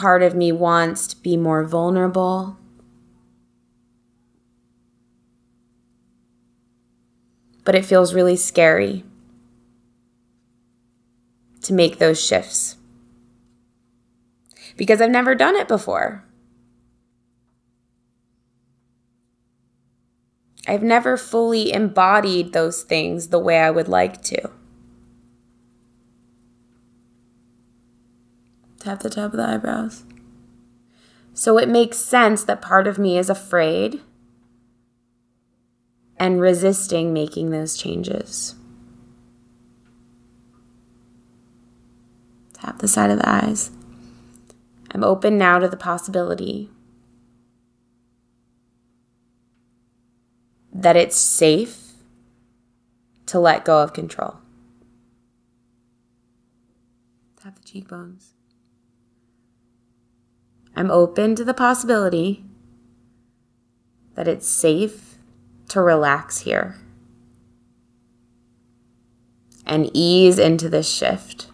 part 0.00 0.22
of 0.22 0.34
me 0.34 0.50
wants 0.50 1.06
to 1.08 1.16
be 1.18 1.36
more 1.36 1.62
vulnerable. 1.62 2.56
But 7.70 7.78
it 7.78 7.84
feels 7.84 8.14
really 8.14 8.34
scary 8.34 9.04
to 11.62 11.72
make 11.72 11.98
those 12.00 12.20
shifts 12.20 12.78
because 14.76 15.00
I've 15.00 15.12
never 15.12 15.36
done 15.36 15.54
it 15.54 15.68
before. 15.68 16.24
I've 20.66 20.82
never 20.82 21.16
fully 21.16 21.72
embodied 21.72 22.52
those 22.52 22.82
things 22.82 23.28
the 23.28 23.38
way 23.38 23.60
I 23.60 23.70
would 23.70 23.86
like 23.86 24.20
to. 24.22 24.50
Tap 28.80 28.98
the 28.98 29.10
top 29.10 29.30
of 29.30 29.36
the 29.36 29.46
eyebrows. 29.46 30.02
So 31.34 31.56
it 31.56 31.68
makes 31.68 31.98
sense 31.98 32.42
that 32.42 32.60
part 32.60 32.88
of 32.88 32.98
me 32.98 33.16
is 33.16 33.30
afraid 33.30 34.00
and 36.20 36.38
resisting 36.38 37.14
making 37.14 37.48
those 37.48 37.78
changes. 37.78 38.54
Tap 42.52 42.78
the 42.78 42.88
side 42.88 43.10
of 43.10 43.18
the 43.18 43.28
eyes. 43.28 43.70
I'm 44.90 45.02
open 45.02 45.38
now 45.38 45.58
to 45.58 45.66
the 45.66 45.78
possibility 45.78 46.68
that 50.74 50.94
it's 50.94 51.16
safe 51.16 51.92
to 53.24 53.40
let 53.40 53.64
go 53.64 53.78
of 53.82 53.94
control. 53.94 54.36
Tap 57.42 57.56
the 57.56 57.64
cheekbones. 57.64 58.34
I'm 60.76 60.90
open 60.90 61.34
to 61.36 61.44
the 61.44 61.54
possibility 61.54 62.44
that 64.16 64.28
it's 64.28 64.46
safe 64.46 65.09
to 65.70 65.80
relax 65.80 66.40
here 66.40 66.76
and 69.64 69.88
ease 69.94 70.38
into 70.38 70.68
this 70.68 70.92
shift. 70.92 71.46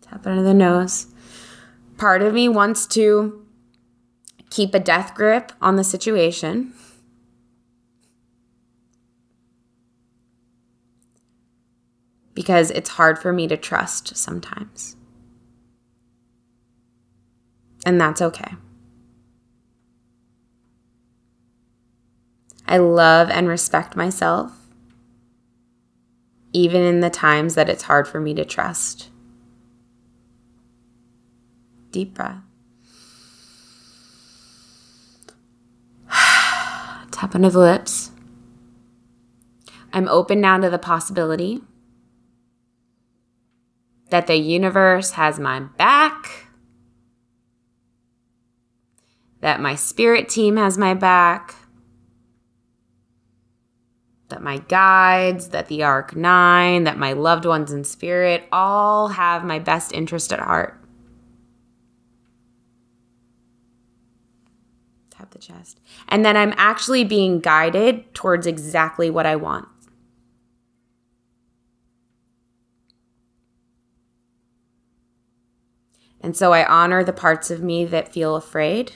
Tap 0.00 0.26
under 0.26 0.42
the 0.42 0.54
nose. 0.54 1.08
Part 1.96 2.22
of 2.22 2.32
me 2.32 2.48
wants 2.48 2.86
to 2.88 3.44
keep 4.48 4.74
a 4.74 4.80
death 4.80 5.14
grip 5.14 5.50
on 5.60 5.74
the 5.74 5.82
situation. 5.82 6.72
Because 12.32 12.70
it's 12.70 12.90
hard 12.90 13.18
for 13.18 13.32
me 13.32 13.48
to 13.48 13.56
trust 13.56 14.16
sometimes. 14.16 14.94
And 17.84 18.00
that's 18.00 18.22
okay. 18.22 18.54
I 22.68 22.76
love 22.76 23.30
and 23.30 23.48
respect 23.48 23.96
myself, 23.96 24.52
even 26.52 26.82
in 26.82 27.00
the 27.00 27.10
times 27.10 27.54
that 27.54 27.68
it's 27.68 27.82
hard 27.84 28.06
for 28.06 28.20
me 28.20 28.34
to 28.34 28.44
trust. 28.44 29.10
Deep 31.90 32.14
breath. 32.14 32.42
Tap 37.10 37.34
under 37.34 37.50
the 37.50 37.58
lips. 37.58 38.10
I'm 39.92 40.06
open 40.08 40.40
now 40.40 40.58
to 40.58 40.68
the 40.68 40.78
possibility 40.78 41.62
that 44.10 44.26
the 44.26 44.36
universe 44.36 45.12
has 45.12 45.38
my 45.38 45.60
back 45.60 46.48
that 49.40 49.60
my 49.60 49.74
spirit 49.74 50.28
team 50.28 50.56
has 50.56 50.76
my 50.76 50.94
back, 50.94 51.54
that 54.28 54.42
my 54.42 54.58
guides, 54.58 55.48
that 55.48 55.68
the 55.68 55.82
Arc 55.82 56.14
Nine, 56.14 56.84
that 56.84 56.98
my 56.98 57.12
loved 57.12 57.46
ones 57.46 57.72
in 57.72 57.84
spirit 57.84 58.46
all 58.52 59.08
have 59.08 59.44
my 59.44 59.58
best 59.58 59.92
interest 59.92 60.32
at 60.32 60.40
heart. 60.40 60.80
Tap 65.10 65.30
the 65.30 65.38
chest. 65.38 65.80
And 66.08 66.24
then 66.24 66.36
I'm 66.36 66.54
actually 66.56 67.04
being 67.04 67.40
guided 67.40 68.14
towards 68.14 68.46
exactly 68.46 69.10
what 69.10 69.26
I 69.26 69.36
want. 69.36 69.68
And 76.20 76.36
so 76.36 76.52
I 76.52 76.66
honor 76.66 77.02
the 77.02 77.12
parts 77.12 77.50
of 77.50 77.62
me 77.62 77.84
that 77.86 78.12
feel 78.12 78.36
afraid 78.36 78.92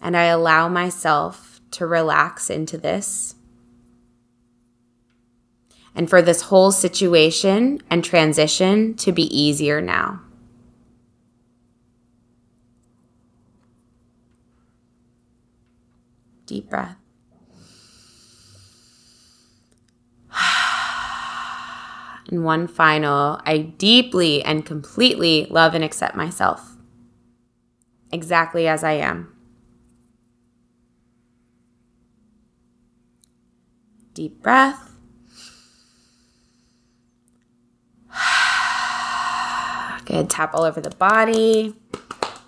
and 0.00 0.16
I 0.16 0.24
allow 0.24 0.68
myself 0.68 1.60
to 1.72 1.86
relax 1.86 2.50
into 2.50 2.78
this. 2.78 3.34
And 5.94 6.08
for 6.08 6.22
this 6.22 6.42
whole 6.42 6.70
situation 6.70 7.82
and 7.90 8.04
transition 8.04 8.94
to 8.94 9.12
be 9.12 9.24
easier 9.36 9.80
now. 9.80 10.20
Deep 16.46 16.70
breath. 16.70 16.96
And 22.30 22.44
one 22.44 22.68
final, 22.68 23.40
I 23.46 23.56
deeply 23.56 24.42
and 24.42 24.64
completely 24.66 25.46
love 25.48 25.74
and 25.74 25.82
accept 25.82 26.14
myself 26.14 26.76
exactly 28.12 28.68
as 28.68 28.84
I 28.84 28.92
am. 28.92 29.37
Deep 34.18 34.42
breath. 34.42 34.90
Good. 40.06 40.28
Tap 40.28 40.54
all 40.54 40.64
over 40.64 40.80
the 40.80 40.90
body. 40.90 41.76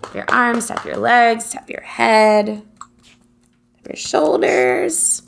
Tap 0.02 0.14
your 0.16 0.24
arms, 0.28 0.66
tap 0.66 0.84
your 0.84 0.96
legs, 0.96 1.50
tap 1.50 1.70
your 1.70 1.82
head, 1.82 2.64
tap 2.80 3.86
your 3.86 3.94
shoulders. 3.94 5.22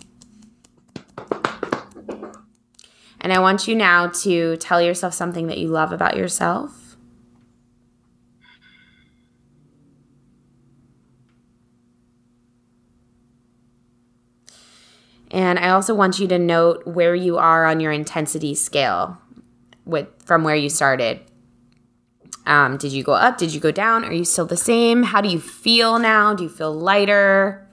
And 3.21 3.33
I 3.33 3.39
want 3.39 3.69
you 3.69 3.77
now 3.77 4.09
to 4.09 4.57
tell 4.57 4.83
yourself 4.83 5.15
something 5.15 5.47
that 5.47 5.59
you 5.59 5.69
love 5.69 5.93
about 5.93 6.17
yourself. 6.17 6.82
And 15.53 15.59
I 15.59 15.69
also 15.69 15.95
want 15.95 16.19
you 16.19 16.27
to 16.29 16.38
note 16.38 16.87
where 16.87 17.15
you 17.15 17.37
are 17.37 17.67
on 17.67 17.79
your 17.79 17.93
intensity 17.93 18.55
scale 18.55 19.19
with 19.85 20.09
from 20.25 20.45
where 20.45 20.57
you 20.57 20.71
started. 20.71 21.21
Um, 22.47 22.79
did 22.79 22.91
you 22.91 23.03
go 23.03 23.12
up? 23.12 23.37
Did 23.37 23.53
you 23.53 23.61
go 23.61 23.71
down? 23.71 24.03
Are 24.07 24.15
you 24.15 24.25
still 24.25 24.47
the 24.47 24.57
same? 24.57 25.03
How 25.03 25.21
do 25.21 25.29
you 25.29 25.38
feel 25.38 25.99
now? 25.99 26.33
Do 26.33 26.45
you 26.45 26.49
feel 26.49 26.73
lighter? 26.73 27.69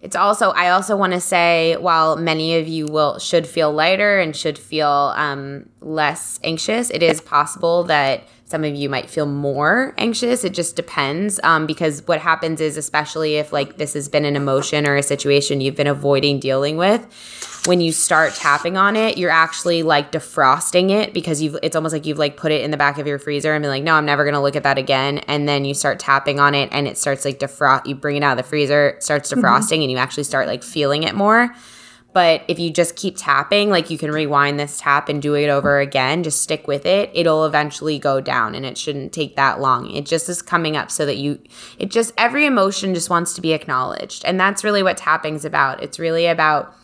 It's 0.00 0.16
also 0.16 0.52
I 0.52 0.70
also 0.70 0.96
want 0.96 1.12
to 1.12 1.20
say 1.20 1.76
while 1.76 2.16
many 2.16 2.56
of 2.56 2.66
you 2.66 2.86
will 2.86 3.18
should 3.18 3.46
feel 3.46 3.70
lighter 3.70 4.18
and 4.18 4.34
should 4.34 4.58
feel 4.58 5.12
um, 5.14 5.68
less 5.82 6.40
anxious, 6.42 6.88
it 6.88 7.02
is 7.02 7.20
possible 7.20 7.84
that 7.84 8.26
some 8.48 8.64
of 8.64 8.74
you 8.74 8.88
might 8.88 9.10
feel 9.10 9.26
more 9.26 9.92
anxious. 9.98 10.42
It 10.42 10.54
just 10.54 10.74
depends 10.74 11.38
um, 11.42 11.66
because 11.66 12.06
what 12.08 12.18
happens 12.18 12.62
is 12.62 12.78
especially 12.78 13.36
if 13.36 13.52
like 13.52 13.76
this 13.76 13.92
has 13.92 14.08
been 14.08 14.24
an 14.24 14.36
emotion 14.36 14.86
or 14.86 14.96
a 14.96 15.02
situation 15.02 15.60
you've 15.60 15.76
been 15.76 15.86
avoiding 15.86 16.40
dealing 16.40 16.78
with, 16.78 17.06
when 17.66 17.82
you 17.82 17.92
start 17.92 18.34
tapping 18.34 18.78
on 18.78 18.96
it, 18.96 19.18
you're 19.18 19.30
actually 19.30 19.82
like 19.82 20.12
defrosting 20.12 20.90
it 20.90 21.12
because 21.12 21.42
you've 21.42 21.58
it's 21.62 21.76
almost 21.76 21.92
like 21.92 22.06
you've 22.06 22.16
like 22.16 22.38
put 22.38 22.50
it 22.50 22.62
in 22.62 22.70
the 22.70 22.78
back 22.78 22.96
of 22.96 23.06
your 23.06 23.18
freezer 23.18 23.52
and 23.52 23.62
be 23.62 23.68
like, 23.68 23.82
no, 23.82 23.94
I'm 23.94 24.06
never 24.06 24.24
gonna 24.24 24.40
look 24.40 24.56
at 24.56 24.62
that 24.62 24.78
again. 24.78 25.18
And 25.18 25.46
then 25.46 25.66
you 25.66 25.74
start 25.74 25.98
tapping 25.98 26.40
on 26.40 26.54
it 26.54 26.70
and 26.72 26.88
it 26.88 26.96
starts 26.96 27.26
like 27.26 27.38
defrost 27.38 27.84
you 27.86 27.94
bring 27.94 28.16
it 28.16 28.22
out 28.22 28.38
of 28.38 28.42
the 28.42 28.48
freezer, 28.48 28.90
it 28.90 29.02
starts 29.02 29.30
mm-hmm. 29.30 29.44
defrosting 29.44 29.74
mm-hmm. 29.74 29.82
and 29.82 29.90
you 29.90 29.98
actually 29.98 30.24
start 30.24 30.46
like 30.46 30.62
feeling 30.62 31.02
it 31.02 31.14
more. 31.14 31.54
But 32.18 32.42
if 32.48 32.58
you 32.58 32.72
just 32.72 32.96
keep 32.96 33.14
tapping, 33.16 33.70
like 33.70 33.90
you 33.90 33.96
can 33.96 34.10
rewind 34.10 34.58
this 34.58 34.80
tap 34.80 35.08
and 35.08 35.22
do 35.22 35.34
it 35.34 35.48
over 35.48 35.78
again, 35.78 36.24
just 36.24 36.42
stick 36.42 36.66
with 36.66 36.84
it. 36.84 37.12
It'll 37.14 37.46
eventually 37.46 37.96
go 38.00 38.20
down 38.20 38.56
and 38.56 38.66
it 38.66 38.76
shouldn't 38.76 39.12
take 39.12 39.36
that 39.36 39.60
long. 39.60 39.88
It 39.92 40.04
just 40.04 40.28
is 40.28 40.42
coming 40.42 40.76
up 40.76 40.90
so 40.90 41.06
that 41.06 41.18
you, 41.18 41.40
it 41.78 41.92
just, 41.92 42.12
every 42.18 42.44
emotion 42.44 42.92
just 42.92 43.08
wants 43.08 43.34
to 43.34 43.40
be 43.40 43.52
acknowledged. 43.52 44.24
And 44.24 44.40
that's 44.40 44.64
really 44.64 44.82
what 44.82 44.96
tapping's 44.96 45.44
about. 45.44 45.80
It's 45.80 46.00
really 46.00 46.26
about 46.26 46.74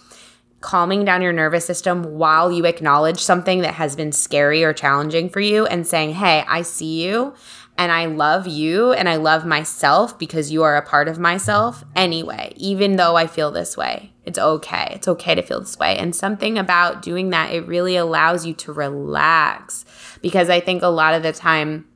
calming 0.61 1.05
down 1.05 1.21
your 1.21 1.33
nervous 1.33 1.67
system 1.67 2.17
while 2.17 2.53
you 2.53 2.65
acknowledge 2.65 3.19
something 3.19 3.63
that 3.63 3.75
has 3.75 3.97
been 3.97 4.13
scary 4.13 4.63
or 4.63 4.73
challenging 4.73 5.29
for 5.29 5.41
you 5.41 5.67
and 5.67 5.85
saying, 5.85 6.15
Hey, 6.15 6.45
I 6.47 6.63
see 6.63 7.05
you 7.05 7.35
and 7.77 7.91
I 7.91 8.07
love 8.07 8.47
you 8.47 8.93
and 8.93 9.09
I 9.09 9.17
love 9.17 9.45
myself 9.45 10.17
because 10.17 10.53
you 10.53 10.63
are 10.63 10.77
a 10.77 10.87
part 10.87 11.09
of 11.09 11.19
myself 11.19 11.83
anyway, 11.97 12.53
even 12.55 12.95
though 12.95 13.17
I 13.17 13.27
feel 13.27 13.51
this 13.51 13.77
way. 13.77 14.14
It's 14.25 14.39
okay. 14.39 14.89
It's 14.93 15.09
okay 15.09 15.35
to 15.35 15.43
feel 15.43 15.61
this 15.61 15.79
way. 15.79 15.99
And 15.99 16.15
something 16.15 16.59
about 16.59 17.03
doing 17.03 17.31
that, 17.31 17.53
it 17.53 17.67
really 17.67 17.97
allows 17.97 18.47
you 18.47 18.55
to 18.55 18.73
relax 18.73 19.85
because 20.23 20.49
I 20.49 20.61
think 20.61 20.83
a 20.83 20.89
lot 20.89 21.15
of 21.15 21.23
the 21.23 21.33
time, 21.33 21.87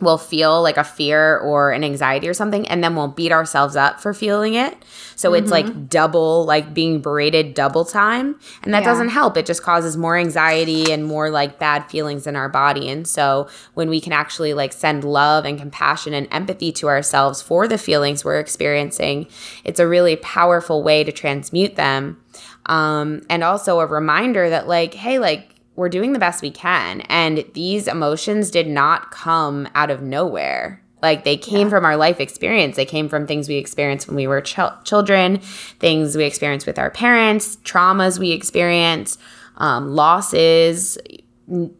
we'll 0.00 0.18
feel 0.18 0.62
like 0.62 0.76
a 0.76 0.84
fear 0.84 1.38
or 1.38 1.72
an 1.72 1.84
anxiety 1.84 2.28
or 2.28 2.34
something 2.34 2.66
and 2.68 2.82
then 2.82 2.96
we'll 2.96 3.08
beat 3.08 3.32
ourselves 3.32 3.76
up 3.76 4.00
for 4.00 4.12
feeling 4.12 4.54
it 4.54 4.76
so 5.14 5.30
mm-hmm. 5.30 5.42
it's 5.42 5.50
like 5.50 5.66
mm-hmm. 5.66 5.84
double 5.86 6.44
like 6.44 6.74
being 6.74 7.00
berated 7.00 7.54
double 7.54 7.84
time 7.84 8.38
and 8.62 8.74
that 8.74 8.82
yeah. 8.82 8.88
doesn't 8.88 9.08
help 9.08 9.36
it 9.36 9.46
just 9.46 9.62
causes 9.62 9.96
more 9.96 10.16
anxiety 10.16 10.92
and 10.92 11.04
more 11.04 11.30
like 11.30 11.58
bad 11.58 11.88
feelings 11.90 12.26
in 12.26 12.36
our 12.36 12.48
body 12.48 12.88
and 12.88 13.06
so 13.06 13.48
when 13.74 13.88
we 13.88 14.00
can 14.00 14.12
actually 14.12 14.52
like 14.52 14.72
send 14.72 15.04
love 15.04 15.44
and 15.44 15.58
compassion 15.58 16.12
and 16.12 16.26
empathy 16.30 16.72
to 16.72 16.88
ourselves 16.88 17.40
for 17.40 17.68
the 17.68 17.78
feelings 17.78 18.24
we're 18.24 18.40
experiencing 18.40 19.26
it's 19.64 19.80
a 19.80 19.86
really 19.86 20.16
powerful 20.16 20.82
way 20.82 21.04
to 21.04 21.12
transmute 21.12 21.76
them 21.76 22.20
um, 22.66 23.20
and 23.28 23.44
also 23.44 23.80
a 23.80 23.86
reminder 23.86 24.50
that 24.50 24.66
like 24.66 24.94
hey 24.94 25.18
like 25.18 25.53
we're 25.76 25.88
doing 25.88 26.12
the 26.12 26.18
best 26.18 26.42
we 26.42 26.50
can. 26.50 27.00
And 27.02 27.44
these 27.54 27.88
emotions 27.88 28.50
did 28.50 28.68
not 28.68 29.10
come 29.10 29.68
out 29.74 29.90
of 29.90 30.02
nowhere. 30.02 30.82
Like 31.02 31.24
they 31.24 31.36
came 31.36 31.66
yeah. 31.66 31.70
from 31.70 31.84
our 31.84 31.96
life 31.96 32.20
experience. 32.20 32.76
They 32.76 32.86
came 32.86 33.08
from 33.08 33.26
things 33.26 33.48
we 33.48 33.56
experienced 33.56 34.06
when 34.06 34.16
we 34.16 34.26
were 34.26 34.40
ch- 34.40 34.58
children, 34.84 35.38
things 35.78 36.16
we 36.16 36.24
experienced 36.24 36.66
with 36.66 36.78
our 36.78 36.90
parents, 36.90 37.56
traumas 37.56 38.18
we 38.18 38.30
experienced, 38.30 39.20
um, 39.58 39.94
losses, 39.94 40.96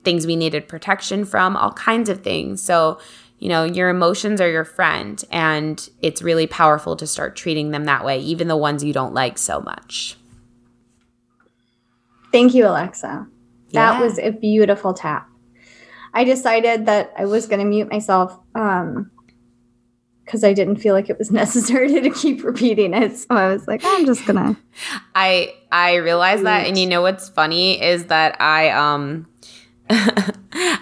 things 0.03 0.27
we 0.27 0.37
needed 0.37 0.69
protection 0.69 1.25
from, 1.25 1.57
all 1.57 1.73
kinds 1.73 2.11
of 2.11 2.23
things. 2.23 2.61
So, 2.61 2.99
you 3.39 3.49
know, 3.49 3.65
your 3.65 3.89
emotions 3.89 4.41
are 4.41 4.51
your 4.51 4.65
friend, 4.65 5.23
and 5.31 5.89
it's 6.03 6.23
really 6.23 6.47
powerful 6.47 6.97
to 6.97 7.07
start 7.07 7.35
treating 7.35 7.71
them 7.71 7.85
that 7.85 8.05
way, 8.05 8.19
even 8.21 8.49
the 8.49 8.57
ones 8.57 8.85
you 8.85 8.93
don't 8.93 9.15
like 9.15 9.39
so 9.39 9.61
much. 9.61 10.17
Thank 12.31 12.55
you, 12.55 12.67
Alexa. 12.67 13.27
That 13.75 14.01
was 14.01 14.19
a 14.19 14.31
beautiful 14.31 14.95
tap. 14.95 15.29
I 16.13 16.25
decided 16.25 16.87
that 16.87 17.13
I 17.19 17.25
was 17.25 17.47
going 17.47 17.59
to 17.59 17.65
mute 17.65 17.91
myself 17.91 18.39
um, 18.55 19.11
because 20.25 20.45
I 20.45 20.53
didn't 20.53 20.77
feel 20.77 20.95
like 20.95 21.11
it 21.11 21.19
was 21.19 21.31
necessary 21.43 22.01
to 22.01 22.11
keep 22.11 22.45
repeating 22.45 22.95
it. 22.95 23.17
So 23.17 23.27
I 23.31 23.49
was 23.49 23.67
like, 23.67 23.83
I'm 23.85 24.07
just 24.07 24.25
gonna. 24.27 24.57
I 25.15 25.55
I 25.71 25.97
realized 25.97 26.45
that, 26.45 26.67
and 26.67 26.79
you 26.79 26.87
know 26.87 27.03
what's 27.03 27.29
funny 27.29 27.83
is 27.83 28.07
that 28.07 28.41
I 28.41 28.71
um 28.71 29.27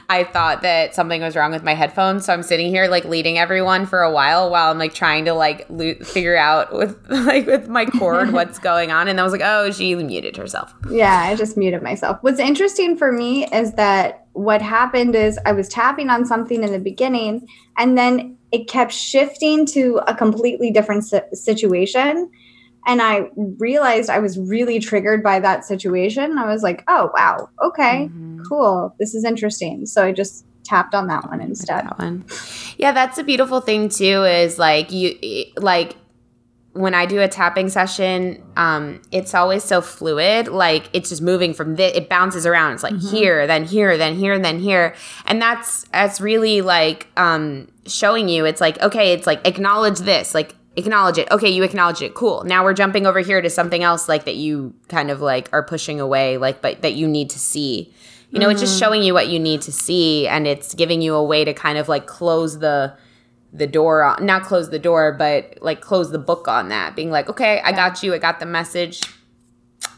I 0.09 0.25
thought 0.25 0.62
that 0.62 0.94
something 0.94 1.22
was 1.22 1.37
wrong 1.37 1.53
with 1.53 1.62
my 1.62 1.75
headphones, 1.75 2.27
so 2.27 2.33
I'm 2.33 2.42
sitting 2.42 2.68
here 2.68 2.87
like 2.88 3.05
leading 3.07 3.38
everyone 3.38 3.87
for 3.87 4.03
a 4.03 4.12
while 4.12 4.51
while 4.51 4.70
I'm 4.70 4.79
like 4.79 4.94
trying 4.94 5.25
to 5.25 5.33
like 5.33 5.66
lo- 5.70 5.94
figure 6.03 6.37
out 6.37 6.72
with 6.72 6.98
like 7.11 7.46
with 7.46 7.68
my 7.68 7.87
cord 7.87 8.33
what's 8.35 8.59
going 8.59 8.90
on, 8.90 9.09
and 9.09 9.18
I 9.18 9.22
was 9.22 9.33
like, 9.33 9.42
oh, 9.42 9.70
she 9.70 9.94
muted 9.94 10.37
herself. 10.37 10.75
Yeah, 10.90 11.18
I 11.18 11.35
just 11.35 11.57
muted 11.57 11.83
myself. 11.83 12.18
What's 12.20 12.40
interesting 12.40 12.96
for 12.96 13.11
me 13.11 13.46
is 13.46 13.72
that 13.75 14.27
what 14.33 14.61
happened 14.61 15.14
is 15.14 15.38
I 15.46 15.53
was 15.53 15.68
tapping 15.68 16.11
on 16.11 16.27
something 16.27 16.62
in 16.62 16.72
the 16.72 16.79
beginning, 16.79 17.46
and 17.79 17.96
then 17.96 18.37
it 18.51 18.68
kept 18.68 18.92
shifting 18.92 19.64
to 19.66 20.01
a 20.07 20.14
completely 20.14 20.70
different 20.70 21.05
situation 21.33 22.31
and 22.87 23.01
I 23.01 23.31
realized 23.59 24.11
I 24.11 24.18
was 24.18 24.38
really 24.38 24.79
triggered 24.79 25.23
by 25.23 25.40
that 25.40 25.64
situation. 25.64 26.38
I 26.38 26.47
was 26.47 26.62
like, 26.62 26.85
"Oh 26.88 27.11
wow, 27.14 27.49
okay, 27.62 28.09
mm-hmm. 28.09 28.42
cool, 28.49 28.95
this 28.99 29.14
is 29.14 29.25
interesting." 29.25 29.87
So 29.87 30.05
I 30.05 30.12
just 30.12 30.45
tapped 30.64 30.95
on 30.95 31.07
that 31.09 31.29
one 31.29 31.40
instead. 31.40 31.85
That 31.85 31.99
one, 31.99 32.25
yeah, 32.79 32.92
that's 32.92 33.18
a 33.18 33.25
beautiful 33.25 33.61
thing 33.61 33.88
too. 33.88 34.25
Is 34.25 34.59
like 34.59 34.90
you 34.90 35.16
like 35.57 35.97
when 36.75 36.95
I 36.95 37.05
do 37.05 37.21
a 37.21 37.29
tapping 37.29 37.68
session, 37.68 38.42
um, 38.57 39.03
it's 39.11 39.35
always 39.35 39.62
so 39.62 39.81
fluid. 39.81 40.49
Like 40.49 40.88
it's 40.92 41.11
just 41.11 41.21
moving 41.21 41.53
from 41.53 41.77
this, 41.77 41.95
it 41.95 42.09
bounces 42.09 42.47
around. 42.47 42.75
It's 42.75 42.83
like 42.83 42.95
mm-hmm. 42.95 43.14
here, 43.14 43.47
then 43.47 43.64
here, 43.64 43.99
then 43.99 44.16
here, 44.16 44.38
then 44.38 44.59
here, 44.59 44.95
and 45.27 45.40
that's 45.40 45.85
that's 45.92 46.21
really 46.21 46.62
like 46.62 47.09
um, 47.16 47.68
showing 47.87 48.29
you. 48.29 48.45
It's 48.45 48.61
like 48.61 48.81
okay, 48.83 49.12
it's 49.12 49.27
like 49.27 49.47
acknowledge 49.47 49.99
this, 49.99 50.35
like 50.35 50.55
acknowledge 50.76 51.18
it. 51.18 51.30
Okay, 51.30 51.48
you 51.48 51.62
acknowledge 51.62 52.02
it. 52.02 52.14
Cool. 52.14 52.44
Now 52.44 52.64
we're 52.64 52.74
jumping 52.74 53.06
over 53.06 53.20
here 53.20 53.40
to 53.40 53.50
something 53.50 53.82
else 53.82 54.08
like 54.08 54.24
that 54.24 54.37
you 54.37 54.74
kind 54.88 55.11
of 55.11 55.20
like 55.20 55.48
are 55.52 55.62
pushing 55.62 56.00
away 56.00 56.38
like 56.38 56.62
but 56.62 56.82
that 56.82 56.94
you 56.94 57.06
need 57.06 57.30
to 57.30 57.38
see. 57.38 57.92
You 58.30 58.38
know, 58.38 58.46
mm-hmm. 58.46 58.52
it's 58.52 58.61
just 58.62 58.74
mm-hmm. 58.74 58.85
showing 58.85 59.02
you 59.02 59.12
what 59.12 59.28
you 59.28 59.38
need 59.38 59.61
to 59.62 59.72
see 59.72 60.26
and 60.26 60.46
it's 60.46 60.74
giving 60.74 61.02
you 61.02 61.14
a 61.14 61.22
way 61.22 61.44
to 61.44 61.52
kind 61.52 61.76
of 61.76 61.88
like 61.88 62.06
close 62.06 62.58
the 62.58 62.96
the 63.52 63.66
door 63.66 64.02
on 64.02 64.24
not 64.24 64.44
close 64.44 64.70
the 64.70 64.78
door, 64.78 65.12
but 65.12 65.58
like 65.61 65.80
close 65.80 66.11
the 66.11 66.18
book 66.18 66.48
on 66.48 66.70
that. 66.70 66.96
Being 66.96 67.11
like, 67.11 67.28
"Okay, 67.28 67.61
I 67.61 67.72
got 67.72 68.02
you. 68.02 68.14
I 68.14 68.18
got 68.18 68.40
the 68.40 68.46
message. 68.46 69.02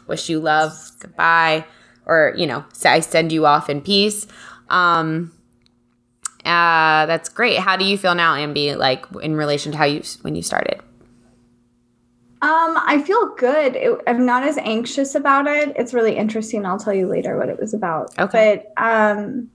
Wish 0.07 0.29
you 0.29 0.39
love. 0.39 0.73
Goodbye." 0.99 1.65
Or, 2.05 2.33
you 2.37 2.45
know, 2.45 2.63
I 2.83 2.99
send 2.99 3.31
you 3.31 3.45
off 3.45 3.69
in 3.69 3.81
peace. 3.81 4.27
Um 4.69 5.31
uh, 6.45 7.05
that's 7.07 7.29
great. 7.29 7.57
How 7.57 7.75
do 7.75 7.85
you 7.85 7.97
feel 7.97 8.15
now, 8.15 8.35
Ambi, 8.35 8.77
like 8.77 9.05
in 9.21 9.35
relation 9.35 9.71
to 9.71 9.77
how 9.77 9.85
you 9.85 10.03
when 10.21 10.35
you 10.35 10.41
started? 10.41 10.79
Um, 12.41 12.77
I 12.77 13.01
feel 13.01 13.33
good. 13.35 13.75
It, 13.75 13.99
I'm 14.05 14.25
not 14.25 14.43
as 14.43 14.57
anxious 14.59 15.15
about 15.15 15.47
it. 15.47 15.73
It's 15.77 15.93
really 15.93 16.15
interesting. 16.15 16.65
I'll 16.65 16.77
tell 16.77 16.93
you 16.93 17.07
later 17.07 17.37
what 17.37 17.49
it 17.49 17.59
was 17.59 17.73
about. 17.73 18.17
Okay. 18.19 18.63
But 18.75 18.83
um, 18.83 19.49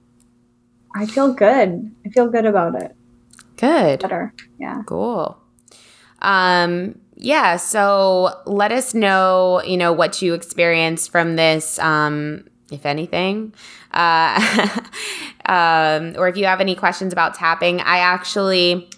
I 0.96 1.06
feel 1.06 1.32
good. 1.32 1.94
I 2.04 2.08
feel 2.08 2.28
good 2.28 2.46
about 2.46 2.74
it. 2.74 2.96
Good. 3.56 4.00
Better. 4.00 4.34
Yeah. 4.58 4.82
Cool. 4.86 5.38
Um, 6.20 6.98
yeah. 7.14 7.56
So 7.56 8.34
let 8.46 8.72
us 8.72 8.92
know, 8.92 9.62
you 9.64 9.76
know, 9.76 9.92
what 9.92 10.20
you 10.20 10.34
experienced 10.34 11.12
from 11.12 11.36
this 11.36 11.78
um, 11.78 12.48
if 12.72 12.86
anything. 12.86 13.54
Uh, 13.92 14.80
um, 15.46 16.14
or 16.16 16.28
if 16.28 16.36
you 16.36 16.46
have 16.46 16.60
any 16.60 16.74
questions 16.74 17.12
about 17.12 17.34
tapping, 17.34 17.80
I 17.80 17.98
actually. 17.98 18.88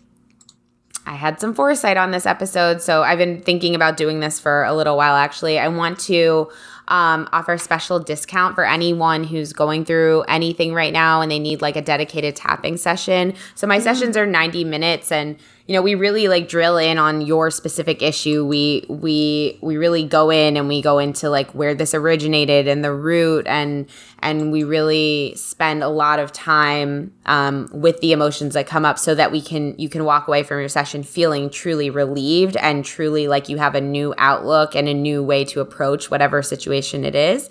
I 1.04 1.14
had 1.14 1.40
some 1.40 1.52
foresight 1.52 1.96
on 1.96 2.12
this 2.12 2.26
episode, 2.26 2.80
so 2.80 3.02
I've 3.02 3.18
been 3.18 3.42
thinking 3.42 3.74
about 3.74 3.96
doing 3.96 4.20
this 4.20 4.38
for 4.38 4.62
a 4.62 4.72
little 4.72 4.96
while 4.96 5.16
actually. 5.16 5.58
I 5.58 5.66
want 5.66 5.98
to 6.00 6.48
um, 6.88 7.28
offer 7.32 7.54
a 7.54 7.58
special 7.58 7.98
discount 7.98 8.54
for 8.54 8.64
anyone 8.64 9.24
who's 9.24 9.52
going 9.52 9.84
through 9.84 10.22
anything 10.22 10.74
right 10.74 10.92
now 10.92 11.20
and 11.20 11.30
they 11.30 11.38
need 11.38 11.62
like 11.62 11.76
a 11.76 11.82
dedicated 11.82 12.36
tapping 12.36 12.76
session. 12.76 13.34
So 13.54 13.66
my 13.66 13.76
mm-hmm. 13.76 13.84
sessions 13.84 14.16
are 14.16 14.26
90 14.26 14.64
minutes 14.64 15.10
and 15.10 15.36
you 15.66 15.74
know 15.74 15.82
we 15.82 15.94
really 15.94 16.28
like 16.28 16.48
drill 16.48 16.76
in 16.76 16.98
on 16.98 17.20
your 17.20 17.50
specific 17.50 18.02
issue. 18.02 18.44
We 18.44 18.84
we 18.88 19.58
we 19.60 19.76
really 19.76 20.04
go 20.04 20.30
in 20.30 20.56
and 20.56 20.68
we 20.68 20.82
go 20.82 20.98
into 20.98 21.30
like 21.30 21.50
where 21.52 21.74
this 21.74 21.94
originated 21.94 22.66
and 22.66 22.84
the 22.84 22.92
root 22.92 23.46
and 23.46 23.88
and 24.18 24.50
we 24.50 24.64
really 24.64 25.34
spend 25.36 25.82
a 25.82 25.88
lot 25.88 26.18
of 26.18 26.32
time 26.32 27.12
um, 27.26 27.68
with 27.72 28.00
the 28.00 28.12
emotions 28.12 28.54
that 28.54 28.66
come 28.66 28.84
up 28.84 28.98
so 28.98 29.14
that 29.14 29.30
we 29.30 29.40
can 29.40 29.78
you 29.78 29.88
can 29.88 30.04
walk 30.04 30.26
away 30.26 30.42
from 30.42 30.58
your 30.58 30.68
session 30.68 31.02
feeling 31.02 31.48
truly 31.48 31.90
relieved 31.90 32.56
and 32.56 32.84
truly 32.84 33.28
like 33.28 33.48
you 33.48 33.58
have 33.58 33.74
a 33.74 33.80
new 33.80 34.14
outlook 34.18 34.74
and 34.74 34.88
a 34.88 34.94
new 34.94 35.22
way 35.22 35.44
to 35.44 35.60
approach 35.60 36.10
whatever 36.10 36.42
situation 36.42 37.04
it 37.04 37.14
is. 37.14 37.48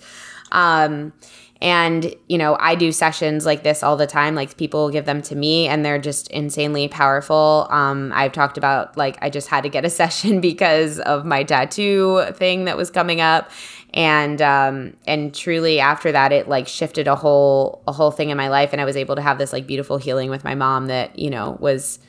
Um, 0.50 1.14
and, 1.62 2.12
you 2.28 2.38
know, 2.38 2.56
I 2.58 2.74
do 2.74 2.90
sessions 2.90 3.46
like 3.46 3.62
this 3.62 3.84
all 3.84 3.96
the 3.96 4.06
time. 4.06 4.34
Like 4.34 4.56
people 4.56 4.90
give 4.90 5.04
them 5.04 5.22
to 5.22 5.36
me 5.36 5.68
and 5.68 5.84
they're 5.84 6.00
just 6.00 6.28
insanely 6.32 6.88
powerful. 6.88 7.68
Um, 7.70 8.10
I've 8.16 8.32
talked 8.32 8.58
about 8.58 8.96
like 8.96 9.16
I 9.22 9.30
just 9.30 9.46
had 9.46 9.62
to 9.62 9.68
get 9.68 9.84
a 9.84 9.90
session 10.02 10.40
because 10.40 10.98
of 10.98 11.24
my 11.24 11.44
tattoo 11.44 12.24
thing 12.32 12.64
that 12.64 12.76
was 12.76 12.90
coming 12.90 13.20
up. 13.20 13.48
And 13.94 14.42
um, 14.42 14.96
and 15.06 15.32
truly 15.32 15.78
after 15.78 16.10
that 16.10 16.32
it 16.32 16.48
like 16.48 16.66
shifted 16.66 17.06
a 17.06 17.14
whole 17.14 17.84
a 17.86 17.92
whole 17.92 18.10
thing 18.10 18.30
in 18.30 18.36
my 18.36 18.48
life 18.48 18.72
and 18.72 18.80
I 18.80 18.84
was 18.84 18.96
able 18.96 19.14
to 19.14 19.22
have 19.22 19.38
this 19.38 19.52
like 19.52 19.64
beautiful 19.64 19.98
healing 19.98 20.30
with 20.30 20.42
my 20.42 20.56
mom 20.56 20.88
that, 20.88 21.16
you 21.16 21.30
know, 21.30 21.58
was 21.60 22.00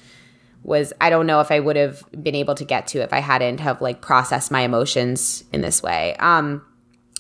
was 0.63 0.94
I 1.00 1.12
don't 1.12 1.28
know 1.28 1.42
if 1.42 1.52
I 1.52 1.60
would 1.60 1.76
have 1.76 2.04
been 2.24 2.34
able 2.34 2.56
to 2.56 2.66
get 2.66 2.88
to 2.88 3.04
if 3.04 3.13
I 3.13 3.20
hadn't 3.20 3.60
have 3.60 3.82
like 3.82 4.02
processed 4.02 4.50
my 4.50 4.62
emotions 4.62 5.44
in 5.54 5.62
this 5.62 5.84
way. 5.84 6.16
Um 6.16 6.66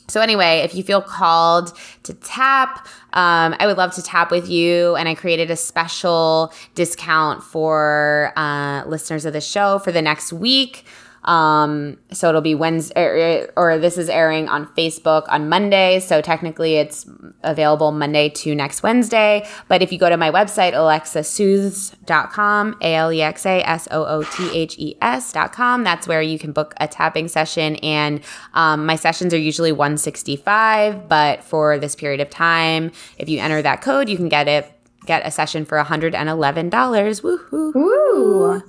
so, 0.07 0.21
anyway, 0.21 0.59
if 0.59 0.75
you 0.75 0.83
feel 0.83 1.01
called 1.01 1.77
to 2.03 2.13
tap, 2.13 2.87
um, 3.13 3.55
I 3.59 3.65
would 3.65 3.77
love 3.77 3.93
to 3.95 4.01
tap 4.01 4.31
with 4.31 4.49
you. 4.49 4.95
And 4.95 5.07
I 5.07 5.15
created 5.15 5.49
a 5.49 5.55
special 5.55 6.53
discount 6.75 7.43
for 7.43 8.33
uh, 8.35 8.83
listeners 8.85 9.25
of 9.25 9.33
the 9.33 9.41
show 9.41 9.79
for 9.79 9.91
the 9.91 10.01
next 10.01 10.33
week. 10.33 10.85
Um, 11.23 11.97
so 12.11 12.29
it'll 12.29 12.41
be 12.41 12.55
Wednesday, 12.55 13.47
or, 13.55 13.77
this 13.77 13.97
is 13.97 14.09
airing 14.09 14.49
on 14.49 14.67
Facebook 14.75 15.25
on 15.29 15.49
Monday. 15.49 15.99
So 15.99 16.21
technically 16.21 16.75
it's 16.75 17.05
available 17.43 17.91
Monday 17.91 18.29
to 18.29 18.55
next 18.55 18.83
Wednesday. 18.83 19.47
But 19.67 19.81
if 19.81 19.91
you 19.91 19.97
go 19.97 20.09
to 20.09 20.17
my 20.17 20.31
website, 20.31 20.73
alexasoothes.com, 20.73 22.77
A 22.81 22.95
L 22.95 23.11
E 23.11 23.21
X 23.21 23.45
A 23.45 23.61
S 23.61 23.87
O 23.91 24.05
O 24.05 24.23
T 24.23 24.57
H 24.57 24.77
E 24.77 24.95
S.com, 25.01 25.83
that's 25.83 26.07
where 26.07 26.21
you 26.21 26.37
can 26.37 26.51
book 26.51 26.73
a 26.79 26.87
tapping 26.87 27.27
session. 27.27 27.75
And 27.77 28.21
um, 28.53 28.85
my 28.85 28.95
sessions 28.95 29.33
are 29.33 29.39
usually 29.39 29.71
165, 29.71 31.09
but 31.09 31.43
for 31.43 31.79
this 31.79 31.95
period 31.95 32.21
of 32.21 32.29
time, 32.29 32.91
if 33.17 33.27
you 33.27 33.39
enter 33.39 33.61
that 33.61 33.81
code, 33.81 34.09
you 34.09 34.17
can 34.17 34.29
get 34.29 34.47
it 34.47 34.71
get 35.05 35.25
a 35.25 35.31
session 35.31 35.65
for 35.65 35.77
$111. 35.77 36.69
Woohoo. 36.71 37.75
Ooh. 37.75 38.63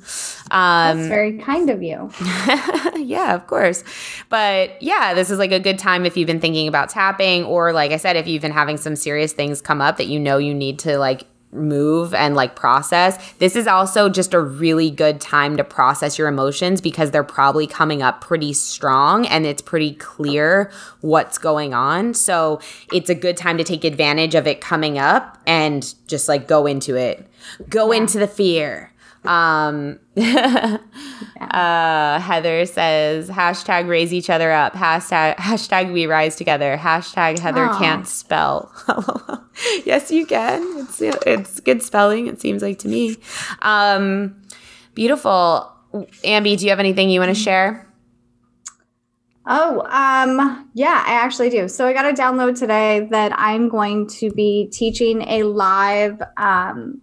Um, 0.51 0.99
That's 0.99 1.09
very 1.09 1.39
kind 1.39 1.71
of 1.71 1.83
you. 1.83 2.11
yeah, 2.97 3.35
of 3.35 3.47
course. 3.47 3.85
But 4.29 4.83
yeah, 4.83 5.15
this 5.15 5.31
is 5.31 5.39
like 5.39 5.53
a 5.53 5.61
good 5.61 5.79
time 5.79 6.07
if 6.07 6.17
you've 6.17 6.27
been 6.27 6.41
thinking 6.41 6.69
about 6.69 6.89
tapping, 6.89 7.45
or 7.45 7.73
like 7.73 7.93
I 7.93 7.97
said, 7.97 8.17
if 8.17 8.27
you've 8.27 8.43
been 8.43 8.53
having 8.53 8.77
some 8.77 8.97
serious 8.97 9.33
things 9.33 9.61
come 9.61 9.81
up 9.81 9.97
that 9.97 10.07
you 10.07 10.19
know 10.19 10.39
you 10.39 10.55
need 10.55 10.79
to 10.81 10.99
like 10.99 11.25
move 11.55 12.13
and 12.15 12.35
like 12.35 12.57
process. 12.57 13.33
This 13.35 13.57
is 13.57 13.67
also 13.67 14.09
just 14.09 14.35
a 14.35 14.41
really 14.41 14.91
good 14.91 15.21
time 15.21 15.57
to 15.57 15.65
process 15.65 16.19
your 16.19 16.29
emotions 16.29 16.81
because 16.81 17.11
they're 17.11 17.25
probably 17.25 17.67
coming 17.67 18.03
up 18.03 18.21
pretty 18.21 18.53
strong 18.53 19.27
and 19.27 19.47
it's 19.47 19.63
pretty 19.63 19.95
clear 19.95 20.71
what's 21.01 21.39
going 21.39 21.75
on. 21.75 22.15
So 22.15 22.61
it's 22.93 23.09
a 23.11 23.15
good 23.15 23.37
time 23.37 23.59
to 23.59 23.65
take 23.65 23.85
advantage 23.85 24.35
of 24.35 24.47
it 24.47 24.61
coming 24.61 24.99
up 24.99 25.39
and 25.47 25.95
just 26.07 26.29
like 26.29 26.49
go 26.49 26.67
into 26.67 26.97
it. 26.97 27.27
Go 27.69 27.93
yeah. 27.93 28.01
into 28.01 28.19
the 28.19 28.29
fear. 28.29 28.91
Um, 29.25 29.99
uh, 30.17 30.81
Heather 32.21 32.67
says 32.67 33.29
hashtag 33.29 33.89
raise 33.89 34.13
each 34.13 34.31
other 34.31 34.53
up. 34.53 34.75
Hashtag 34.75 35.37
hashtag 35.39 35.93
we 35.93 36.07
rise 36.07 36.37
together. 36.37 36.77
Hashtag 36.77 37.39
Heather 37.39 37.67
Aww. 37.67 37.79
can't 37.79 38.07
spell. 38.07 38.73
yes, 39.85 40.11
you 40.11 40.27
can. 40.27 40.63
It's 40.79 41.01
it's 41.01 41.61
good 41.61 41.83
spelling. 41.83 42.27
It 42.27 42.41
seems 42.41 42.63
like 42.63 42.79
to 42.81 42.89
me. 42.89 43.17
Um, 43.63 44.43
beautiful. 44.95 45.71
Ambi, 46.25 46.59
do 46.59 46.65
you 46.65 46.71
have 46.71 46.81
anything 46.81 47.09
you 47.09 47.21
want 47.21 47.35
to 47.35 47.41
share? 47.41 47.89
Oh, 49.47 49.83
um, 49.83 50.71
yeah, 50.73 51.05
I 51.07 51.13
actually 51.13 51.51
do. 51.51 51.69
So 51.69 51.87
I 51.87 51.93
got 51.93 52.07
a 52.07 52.15
download 52.15 52.59
today 52.59 53.07
that 53.11 53.33
I'm 53.39 53.69
going 53.69 54.07
to 54.09 54.31
be 54.31 54.69
teaching 54.73 55.21
a 55.23 55.43
live 55.43 56.23
um, 56.39 57.03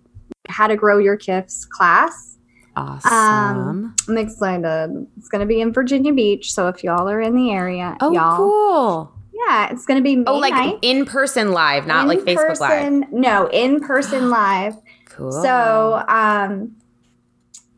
how 0.52 0.68
to 0.68 0.76
grow 0.76 0.98
your 0.98 1.16
gifts 1.16 1.66
class. 1.66 2.38
Awesome. 2.76 3.12
Um, 3.12 3.96
I'm 4.08 4.18
excited. 4.18 5.08
It's 5.18 5.28
going 5.28 5.42
to 5.42 5.46
be 5.46 5.60
in 5.60 5.74
Virginia 5.74 6.14
Beach. 6.14 6.54
So 6.54 6.68
if 6.68 6.84
y'all 6.84 7.10
are 7.10 7.20
in 7.22 7.36
the 7.36 7.52
area, 7.52 7.98
oh, 8.00 8.12
y'all. 8.12 8.38
cool. 8.38 9.14
Yeah, 9.48 9.72
it's 9.72 9.86
going 9.86 10.00
to 10.00 10.04
be 10.04 10.16
May 10.16 10.24
oh, 10.28 10.38
like 10.38 10.80
in 10.82 11.06
person 11.06 11.52
live, 11.52 11.88
not 11.88 12.04
in 12.04 12.08
like 12.08 12.20
Facebook 12.20 12.60
person, 12.60 13.02
live. 13.02 13.12
No, 13.12 13.50
in 13.52 13.80
person 13.80 14.30
live. 14.30 14.76
Cool. 15.06 15.32
So, 15.32 16.04
um, 16.08 16.76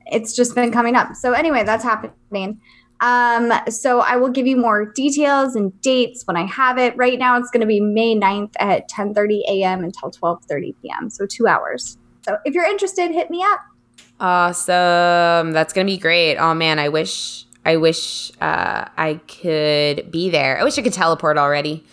it's 0.06 0.36
just 0.36 0.54
been 0.54 0.72
coming 0.72 0.96
up. 0.96 1.16
So 1.16 1.32
anyway, 1.34 1.64
that's 1.64 1.84
happening. 1.84 2.60
Um, 3.02 3.52
so 3.70 4.00
I 4.00 4.16
will 4.16 4.30
give 4.30 4.48
you 4.48 4.56
more 4.56 4.86
details 4.86 5.56
and 5.56 5.80
dates 5.82 6.26
when 6.26 6.38
I 6.38 6.46
have 6.46 6.78
it. 6.78 6.96
Right 6.96 7.20
now, 7.20 7.38
it's 7.38 7.50
going 7.50 7.62
to 7.62 7.68
be 7.68 7.82
May 7.82 8.16
9th 8.16 8.54
at 8.60 8.90
10:30 8.90 9.42
a.m. 9.50 9.84
until 9.84 10.12
12:30 10.12 10.76
p.m. 10.82 11.10
So 11.10 11.26
two 11.26 11.48
hours. 11.48 11.98
So 12.24 12.38
if 12.46 12.54
you're 12.54 12.66
interested, 12.66 13.12
hit 13.12 13.30
me 13.30 13.44
up. 13.44 13.60
Awesome. 14.20 15.52
That's 15.52 15.74
going 15.74 15.86
to 15.88 15.94
be 15.94 15.98
great. 15.98 16.38
Oh 16.38 16.54
man, 16.54 16.80
I 16.80 16.90
wish 16.90 17.46
I 17.66 17.78
wish 17.78 18.32
uh, 18.42 18.86
I 18.98 19.20
could 19.28 20.12
be 20.12 20.30
there. 20.30 20.60
I 20.60 20.64
wish 20.64 20.78
I 20.78 20.82
could 20.82 20.94
teleport 20.94 21.38
already. 21.38 21.84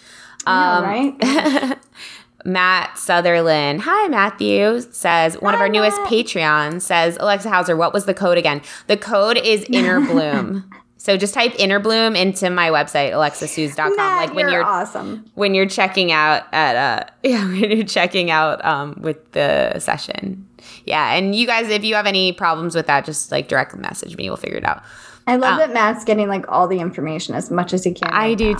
Um, 0.46 0.82
know, 0.82 0.88
right? 0.88 1.78
Matt 2.44 2.98
Sutherland. 2.98 3.82
Hi, 3.82 4.08
Matthew 4.08 4.80
says 4.92 5.40
one 5.40 5.54
Hi, 5.54 5.58
of 5.58 5.60
our 5.60 5.68
newest 5.68 5.98
Matt. 5.98 6.10
Patreons 6.10 6.82
says 6.82 7.16
Alexa 7.20 7.50
Hauser. 7.50 7.76
What 7.76 7.92
was 7.92 8.06
the 8.06 8.14
code 8.14 8.38
again? 8.38 8.62
The 8.86 8.96
code 8.96 9.36
is 9.36 9.64
Inner 9.70 10.00
Bloom. 10.00 10.70
So 11.00 11.16
just 11.16 11.32
type 11.32 11.54
Inner 11.58 11.78
Bloom 11.78 12.14
into 12.14 12.50
my 12.50 12.68
website, 12.68 13.12
alexasoothes.com. 13.12 13.96
Matt, 13.96 14.18
like 14.18 14.34
when 14.36 14.44
you're, 14.44 14.60
you're, 14.60 14.64
awesome. 14.64 15.24
When 15.34 15.54
you're 15.54 15.68
checking 15.68 16.12
out 16.12 16.44
at 16.52 16.76
uh 16.76 17.10
yeah, 17.22 17.46
when 17.46 17.70
you're 17.70 17.86
checking 17.86 18.30
out 18.30 18.62
um 18.66 18.98
with 19.00 19.32
the 19.32 19.78
session. 19.78 20.46
Yeah. 20.84 21.14
And 21.14 21.34
you 21.34 21.46
guys, 21.46 21.70
if 21.70 21.84
you 21.84 21.94
have 21.94 22.04
any 22.04 22.32
problems 22.32 22.74
with 22.74 22.86
that, 22.88 23.06
just 23.06 23.32
like 23.32 23.48
directly 23.48 23.80
message 23.80 24.14
me. 24.18 24.28
We'll 24.28 24.36
figure 24.36 24.58
it 24.58 24.64
out. 24.64 24.82
I 25.26 25.36
love 25.36 25.52
um, 25.52 25.58
that 25.58 25.72
Matt's 25.72 26.04
getting 26.04 26.28
like 26.28 26.44
all 26.48 26.66
the 26.66 26.80
information 26.80 27.34
as 27.34 27.50
much 27.50 27.72
as 27.72 27.84
he 27.84 27.94
can. 27.94 28.10
Right 28.10 28.32
I 28.32 28.34
do 28.34 28.52
now. 28.52 28.58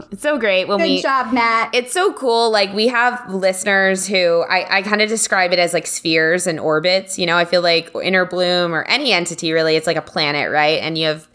too. 0.00 0.06
It's 0.12 0.22
so 0.22 0.38
great 0.38 0.68
when 0.68 0.78
Good 0.78 0.84
we. 0.84 1.02
Job, 1.02 1.32
Matt. 1.32 1.74
It's 1.74 1.92
so 1.92 2.12
cool. 2.12 2.50
Like 2.50 2.72
we 2.72 2.88
have 2.88 3.32
listeners 3.32 4.06
who 4.06 4.42
I, 4.42 4.78
I 4.78 4.82
kind 4.82 5.02
of 5.02 5.08
describe 5.08 5.52
it 5.52 5.58
as 5.58 5.72
like 5.72 5.86
spheres 5.86 6.46
and 6.46 6.60
orbits. 6.60 7.18
You 7.18 7.26
know, 7.26 7.36
I 7.36 7.46
feel 7.46 7.62
like 7.62 7.90
Inner 8.00 8.26
Bloom 8.26 8.74
or 8.74 8.84
any 8.84 9.12
entity 9.12 9.50
really, 9.52 9.76
it's 9.76 9.86
like 9.86 9.96
a 9.96 10.02
planet, 10.02 10.50
right? 10.50 10.80
And 10.80 10.98
you 10.98 11.06
have 11.06 11.26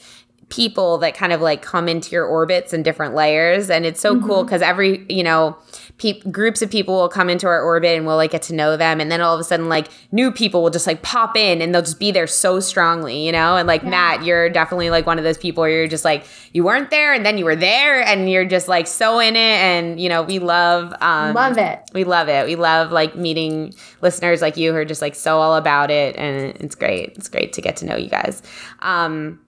people 0.49 0.99
that 0.99 1.15
kind 1.15 1.33
of 1.33 1.41
like 1.41 1.61
come 1.61 1.89
into 1.89 2.11
your 2.11 2.25
orbits 2.25 2.71
in 2.71 2.83
different 2.83 3.15
layers 3.15 3.69
and 3.69 3.83
it's 3.83 3.99
so 3.99 4.15
mm-hmm. 4.15 4.27
cool 4.27 4.43
because 4.43 4.61
every 4.61 5.03
you 5.09 5.23
know 5.23 5.57
pe- 5.97 6.19
groups 6.21 6.61
of 6.61 6.69
people 6.69 6.95
will 6.95 7.09
come 7.09 7.31
into 7.31 7.47
our 7.47 7.61
orbit 7.61 7.97
and 7.97 8.05
we'll 8.05 8.15
like 8.15 8.29
get 8.29 8.43
to 8.43 8.53
know 8.53 8.77
them 8.77 9.01
and 9.01 9.11
then 9.11 9.21
all 9.21 9.33
of 9.33 9.39
a 9.39 9.43
sudden 9.43 9.69
like 9.69 9.87
new 10.11 10.31
people 10.31 10.61
will 10.61 10.69
just 10.69 10.85
like 10.85 11.01
pop 11.01 11.35
in 11.35 11.63
and 11.63 11.73
they'll 11.73 11.81
just 11.81 11.99
be 11.99 12.11
there 12.11 12.27
so 12.27 12.59
strongly 12.59 13.25
you 13.25 13.31
know? 13.31 13.57
And 13.57 13.67
like 13.67 13.81
yeah. 13.81 13.89
matt 13.89 14.23
you're 14.23 14.47
definitely 14.49 14.91
like 14.91 15.07
one 15.07 15.17
of 15.17 15.23
those 15.23 15.37
people 15.37 15.61
where 15.61 15.71
you're 15.71 15.87
just 15.87 16.05
like 16.05 16.25
you 16.53 16.63
weren't 16.63 16.91
there 16.91 17.11
and 17.11 17.25
then 17.25 17.39
you 17.39 17.45
were 17.45 17.55
there 17.55 18.01
and 18.01 18.29
you're 18.29 18.45
just 18.45 18.67
like 18.67 18.85
so 18.85 19.19
in 19.19 19.35
it 19.35 19.39
and 19.39 19.99
you 19.99 20.09
know 20.09 20.21
we 20.21 20.37
love 20.37 20.93
um 21.01 21.33
love 21.33 21.57
it. 21.57 21.79
we 21.93 22.03
love 22.03 22.29
it. 22.29 22.45
We 22.45 22.55
love 22.55 22.91
like 22.91 23.15
meeting 23.15 23.73
listeners 24.01 24.41
like 24.41 24.57
you 24.57 24.71
who 24.71 24.77
are 24.77 24.85
just 24.85 25.01
like 25.01 25.15
so 25.15 25.39
all 25.39 25.55
about 25.55 25.89
it 25.89 26.15
and 26.17 26.55
it's 26.57 26.75
great. 26.75 27.13
It's 27.17 27.29
great 27.29 27.53
to 27.53 27.61
get 27.61 27.77
to 27.77 27.85
know 27.85 27.95
you 27.95 28.09
guys. 28.09 28.43
Um 28.79 29.39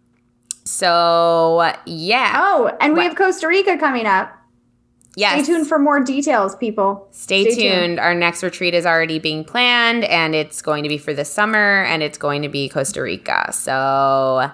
so 0.68 1.74
yeah. 1.86 2.34
Oh, 2.36 2.76
and 2.80 2.96
we 2.96 3.04
have 3.04 3.16
Costa 3.16 3.48
Rica 3.48 3.78
coming 3.78 4.06
up. 4.06 4.34
Yes. 5.16 5.46
Stay 5.46 5.54
tuned 5.54 5.68
for 5.68 5.80
more 5.80 6.00
details, 6.00 6.56
people. 6.56 7.08
Stay, 7.10 7.44
Stay 7.44 7.56
tuned. 7.56 7.80
tuned. 7.80 8.00
Our 8.00 8.14
next 8.14 8.44
retreat 8.44 8.76
is 8.76 8.86
already 8.86 9.18
being 9.18 9.44
planned, 9.44 10.04
and 10.04 10.36
it's 10.36 10.62
going 10.62 10.84
to 10.84 10.90
be 10.90 11.00
for 11.00 11.12
the 11.12 11.26
summer, 11.26 11.84
and 11.86 12.04
it's 12.04 12.20
going 12.20 12.44
to 12.44 12.50
be 12.50 12.70
Costa 12.70 13.02
Rica. 13.02 13.52
So 13.52 14.52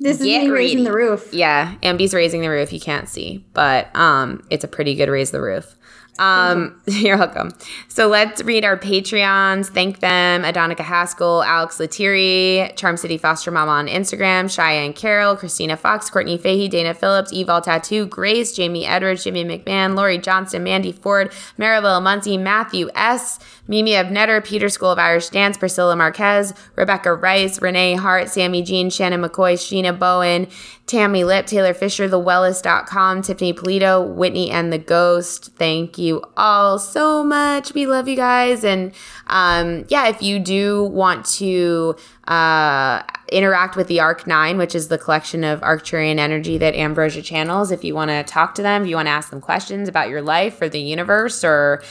this 0.00 0.18
is 0.18 0.22
me 0.22 0.48
raising 0.48 0.84
the 0.84 0.92
roof. 0.92 1.28
Yeah, 1.32 1.74
Ambi's 1.82 2.14
raising 2.14 2.40
the 2.40 2.48
roof. 2.48 2.72
You 2.72 2.80
can't 2.80 3.06
see, 3.06 3.44
but 3.52 3.94
um, 3.94 4.42
it's 4.48 4.64
a 4.64 4.68
pretty 4.68 4.94
good 4.94 5.10
raise 5.10 5.30
the 5.30 5.42
roof. 5.42 5.76
Um, 6.22 6.80
you're 6.86 7.18
welcome. 7.18 7.50
So 7.88 8.06
let's 8.06 8.42
read 8.44 8.64
our 8.64 8.76
Patreons. 8.78 9.66
Thank 9.66 9.98
them. 9.98 10.42
Adonica 10.42 10.80
Haskell, 10.80 11.42
Alex 11.42 11.78
Letiri, 11.78 12.74
Charm 12.76 12.96
City 12.96 13.18
Foster 13.18 13.50
Mama 13.50 13.72
on 13.72 13.88
Instagram, 13.88 14.48
Cheyenne 14.48 14.92
Carroll, 14.92 15.34
Christina 15.34 15.76
Fox, 15.76 16.10
Courtney 16.10 16.38
Fahey, 16.38 16.68
Dana 16.68 16.94
Phillips, 16.94 17.32
Evil 17.32 17.60
Tattoo, 17.60 18.06
Grace, 18.06 18.52
Jamie 18.52 18.86
Edwards, 18.86 19.24
Jimmy 19.24 19.44
McMahon, 19.44 19.96
Lori 19.96 20.18
Johnston, 20.18 20.62
Mandy 20.62 20.92
Ford, 20.92 21.32
Maribel 21.58 22.00
Muncie, 22.00 22.38
Matthew 22.38 22.88
S., 22.94 23.40
Mimi 23.66 23.92
Ebnetter, 23.92 24.44
Peter 24.44 24.68
School 24.68 24.90
of 24.90 24.98
Irish 24.98 25.28
Dance, 25.30 25.56
Priscilla 25.56 25.96
Marquez, 25.96 26.52
Rebecca 26.76 27.14
Rice, 27.14 27.60
Renee 27.60 27.94
Hart, 27.94 28.28
Sammy 28.28 28.62
Jean, 28.62 28.90
Shannon 28.90 29.22
McCoy, 29.22 29.54
Sheena 29.54 29.96
Bowen, 29.96 30.48
Tammy 30.86 31.24
Lip, 31.24 31.46
Taylor 31.46 31.72
Fisher, 31.72 32.08
TheWellis.com, 32.08 33.22
Tiffany 33.22 33.54
Polito, 33.54 34.14
Whitney 34.14 34.50
and 34.50 34.72
the 34.72 34.78
Ghost. 34.78 35.52
Thank 35.56 35.96
you 35.96 36.11
all 36.36 36.78
so 36.78 37.24
much. 37.24 37.72
We 37.74 37.86
love 37.86 38.08
you 38.08 38.16
guys. 38.16 38.64
And 38.64 38.92
um, 39.28 39.84
yeah, 39.88 40.08
if 40.08 40.20
you 40.20 40.38
do 40.38 40.84
want 40.84 41.24
to 41.36 41.96
uh, 42.28 43.02
interact 43.30 43.76
with 43.76 43.86
the 43.86 44.00
Arc 44.00 44.26
9, 44.26 44.58
which 44.58 44.74
is 44.74 44.88
the 44.88 44.98
collection 44.98 45.44
of 45.44 45.60
Arcturian 45.60 46.18
energy 46.18 46.58
that 46.58 46.74
Ambrosia 46.74 47.22
channels, 47.22 47.70
if 47.70 47.84
you 47.84 47.94
want 47.94 48.10
to 48.10 48.22
talk 48.24 48.54
to 48.56 48.62
them, 48.62 48.82
if 48.82 48.88
you 48.88 48.96
want 48.96 49.06
to 49.06 49.12
ask 49.12 49.30
them 49.30 49.40
questions 49.40 49.88
about 49.88 50.08
your 50.08 50.22
life 50.22 50.60
or 50.60 50.68
the 50.68 50.80
universe 50.80 51.44
or 51.44 51.82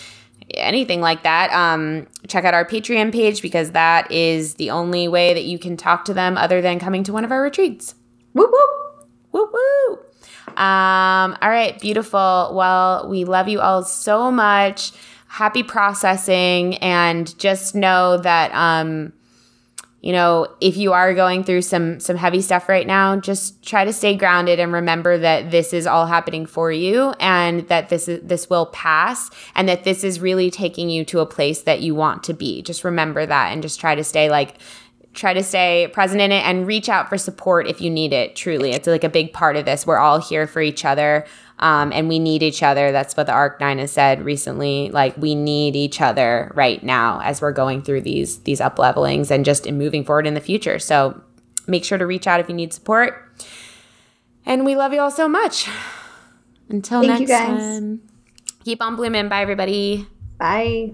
anything 0.55 1.01
like 1.01 1.23
that, 1.23 1.51
um, 1.51 2.07
check 2.27 2.45
out 2.45 2.53
our 2.53 2.65
Patreon 2.65 3.12
page 3.12 3.41
because 3.41 3.71
that 3.71 4.12
is 4.12 4.55
the 4.55 4.69
only 4.69 5.07
way 5.07 5.34
that 5.34 5.43
you 5.43 5.57
can 5.57 5.77
talk 5.77 6.05
to 6.05 6.13
them 6.13 6.38
other 6.38 6.62
than 6.62 6.79
coming 6.79 7.03
to 7.03 7.13
one 7.13 7.25
of 7.25 7.31
our 7.31 7.41
retreats. 7.41 7.95
Whoop 8.34 8.51
whoop. 8.51 9.10
Woo 9.31 9.49
woo. 9.51 9.99
Um, 10.47 11.38
all 11.41 11.49
right, 11.49 11.80
beautiful. 11.80 12.51
Well, 12.54 13.08
we 13.10 13.25
love 13.25 13.47
you 13.47 13.60
all 13.60 13.84
so 13.84 14.32
much. 14.32 14.91
Happy 15.27 15.63
processing, 15.63 16.75
and 16.77 17.38
just 17.39 17.73
know 17.73 18.17
that 18.17 18.54
um, 18.54 19.13
you 20.01 20.13
know, 20.13 20.47
if 20.60 20.77
you 20.77 20.93
are 20.93 21.13
going 21.13 21.43
through 21.43 21.62
some 21.62 21.99
some 21.99 22.15
heavy 22.15 22.41
stuff 22.41 22.67
right 22.67 22.88
now, 22.88 23.15
just 23.17 23.63
try 23.63 23.86
to 23.86 23.93
stay 23.93 24.15
grounded 24.15 24.60
and 24.60 24.73
remember 24.73 25.19
that 25.19 25.51
this 25.51 25.73
is 25.73 25.86
all 25.86 26.08
happening 26.08 26.47
for 26.47 26.71
you 26.71 27.12
and 27.19 27.67
that 27.67 27.89
this 27.89 28.08
is 28.08 28.19
this 28.23 28.49
will 28.49 28.65
pass 28.65 29.30
and 29.54 29.69
that 29.69 29.84
this 29.84 30.04
is 30.04 30.19
really 30.19 30.49
taking 30.49 30.89
you 30.89 31.06
to 31.06 31.19
a 31.19 31.25
place 31.25 31.62
that 31.62 31.82
you 31.82 31.93
want 31.93 32.23
to 32.23 32.34
be. 32.34 32.63
Just 32.63 32.84
remember 32.84 33.27
that 33.27 33.51
and 33.51 33.62
just 33.62 33.80
try 33.80 33.93
to 33.93 34.04
stay 34.04 34.27
like 34.27 34.56
try 35.13 35.34
to 35.34 35.43
stay 35.43 35.89
present 35.91 36.21
in 36.21 36.32
it 36.32 36.43
and 36.45 36.65
reach 36.65 36.88
out 36.88 37.10
for 37.10 37.17
support 37.17 37.67
if 37.67 37.82
you 37.82 37.89
need 37.89 38.13
it. 38.13 38.36
Truly, 38.36 38.71
it's 38.71 38.88
like 38.88 39.04
a 39.04 39.10
big 39.10 39.34
part 39.34 39.56
of 39.56 39.65
this. 39.65 39.86
We're 39.86 39.97
all 39.97 40.21
here 40.21 40.47
for 40.47 40.62
each 40.62 40.86
other. 40.86 41.26
Um, 41.60 41.91
and 41.93 42.10
we 42.10 42.17
need 42.17 42.41
each 42.41 42.63
other. 42.63 42.91
That's 42.91 43.15
what 43.15 43.28
the 43.28 43.34
Arc 43.34 43.60
Nine 43.60 43.78
has 43.78 43.91
said 43.91 44.24
recently. 44.24 44.89
Like 44.89 45.15
we 45.17 45.36
need 45.36 45.76
each 45.76 46.02
other 46.02 46.52
right 46.56 46.82
now 46.82 47.21
as 47.24 47.41
we're 47.41 47.52
going 47.52 47.84
through 47.84 48.02
these 48.02 48.39
these 48.39 48.60
up 48.60 48.80
levelings 48.80 49.30
and 49.30 49.45
just 49.45 49.67
in 49.67 49.78
moving 49.78 50.04
forward 50.04 50.26
in 50.26 50.34
the 50.34 50.41
future. 50.41 50.80
So 50.80 51.21
make 51.67 51.86
sure 51.86 52.00
to 52.00 52.08
reach 52.08 52.26
out 52.26 52.39
if 52.39 52.50
you 52.50 52.56
need 52.56 52.74
support. 52.74 53.30
And 54.43 54.65
we 54.65 54.76
love 54.76 54.91
you 54.91 55.02
all 55.02 55.12
so 55.12 55.28
much. 55.28 55.69
Until 56.69 57.04
Thank 57.04 57.28
next 57.28 57.32
time, 57.32 58.02
keep 58.63 58.82
on 58.82 58.95
blooming. 58.95 59.30
Bye, 59.30 59.41
everybody. 59.41 60.08
Bye. 60.39 60.93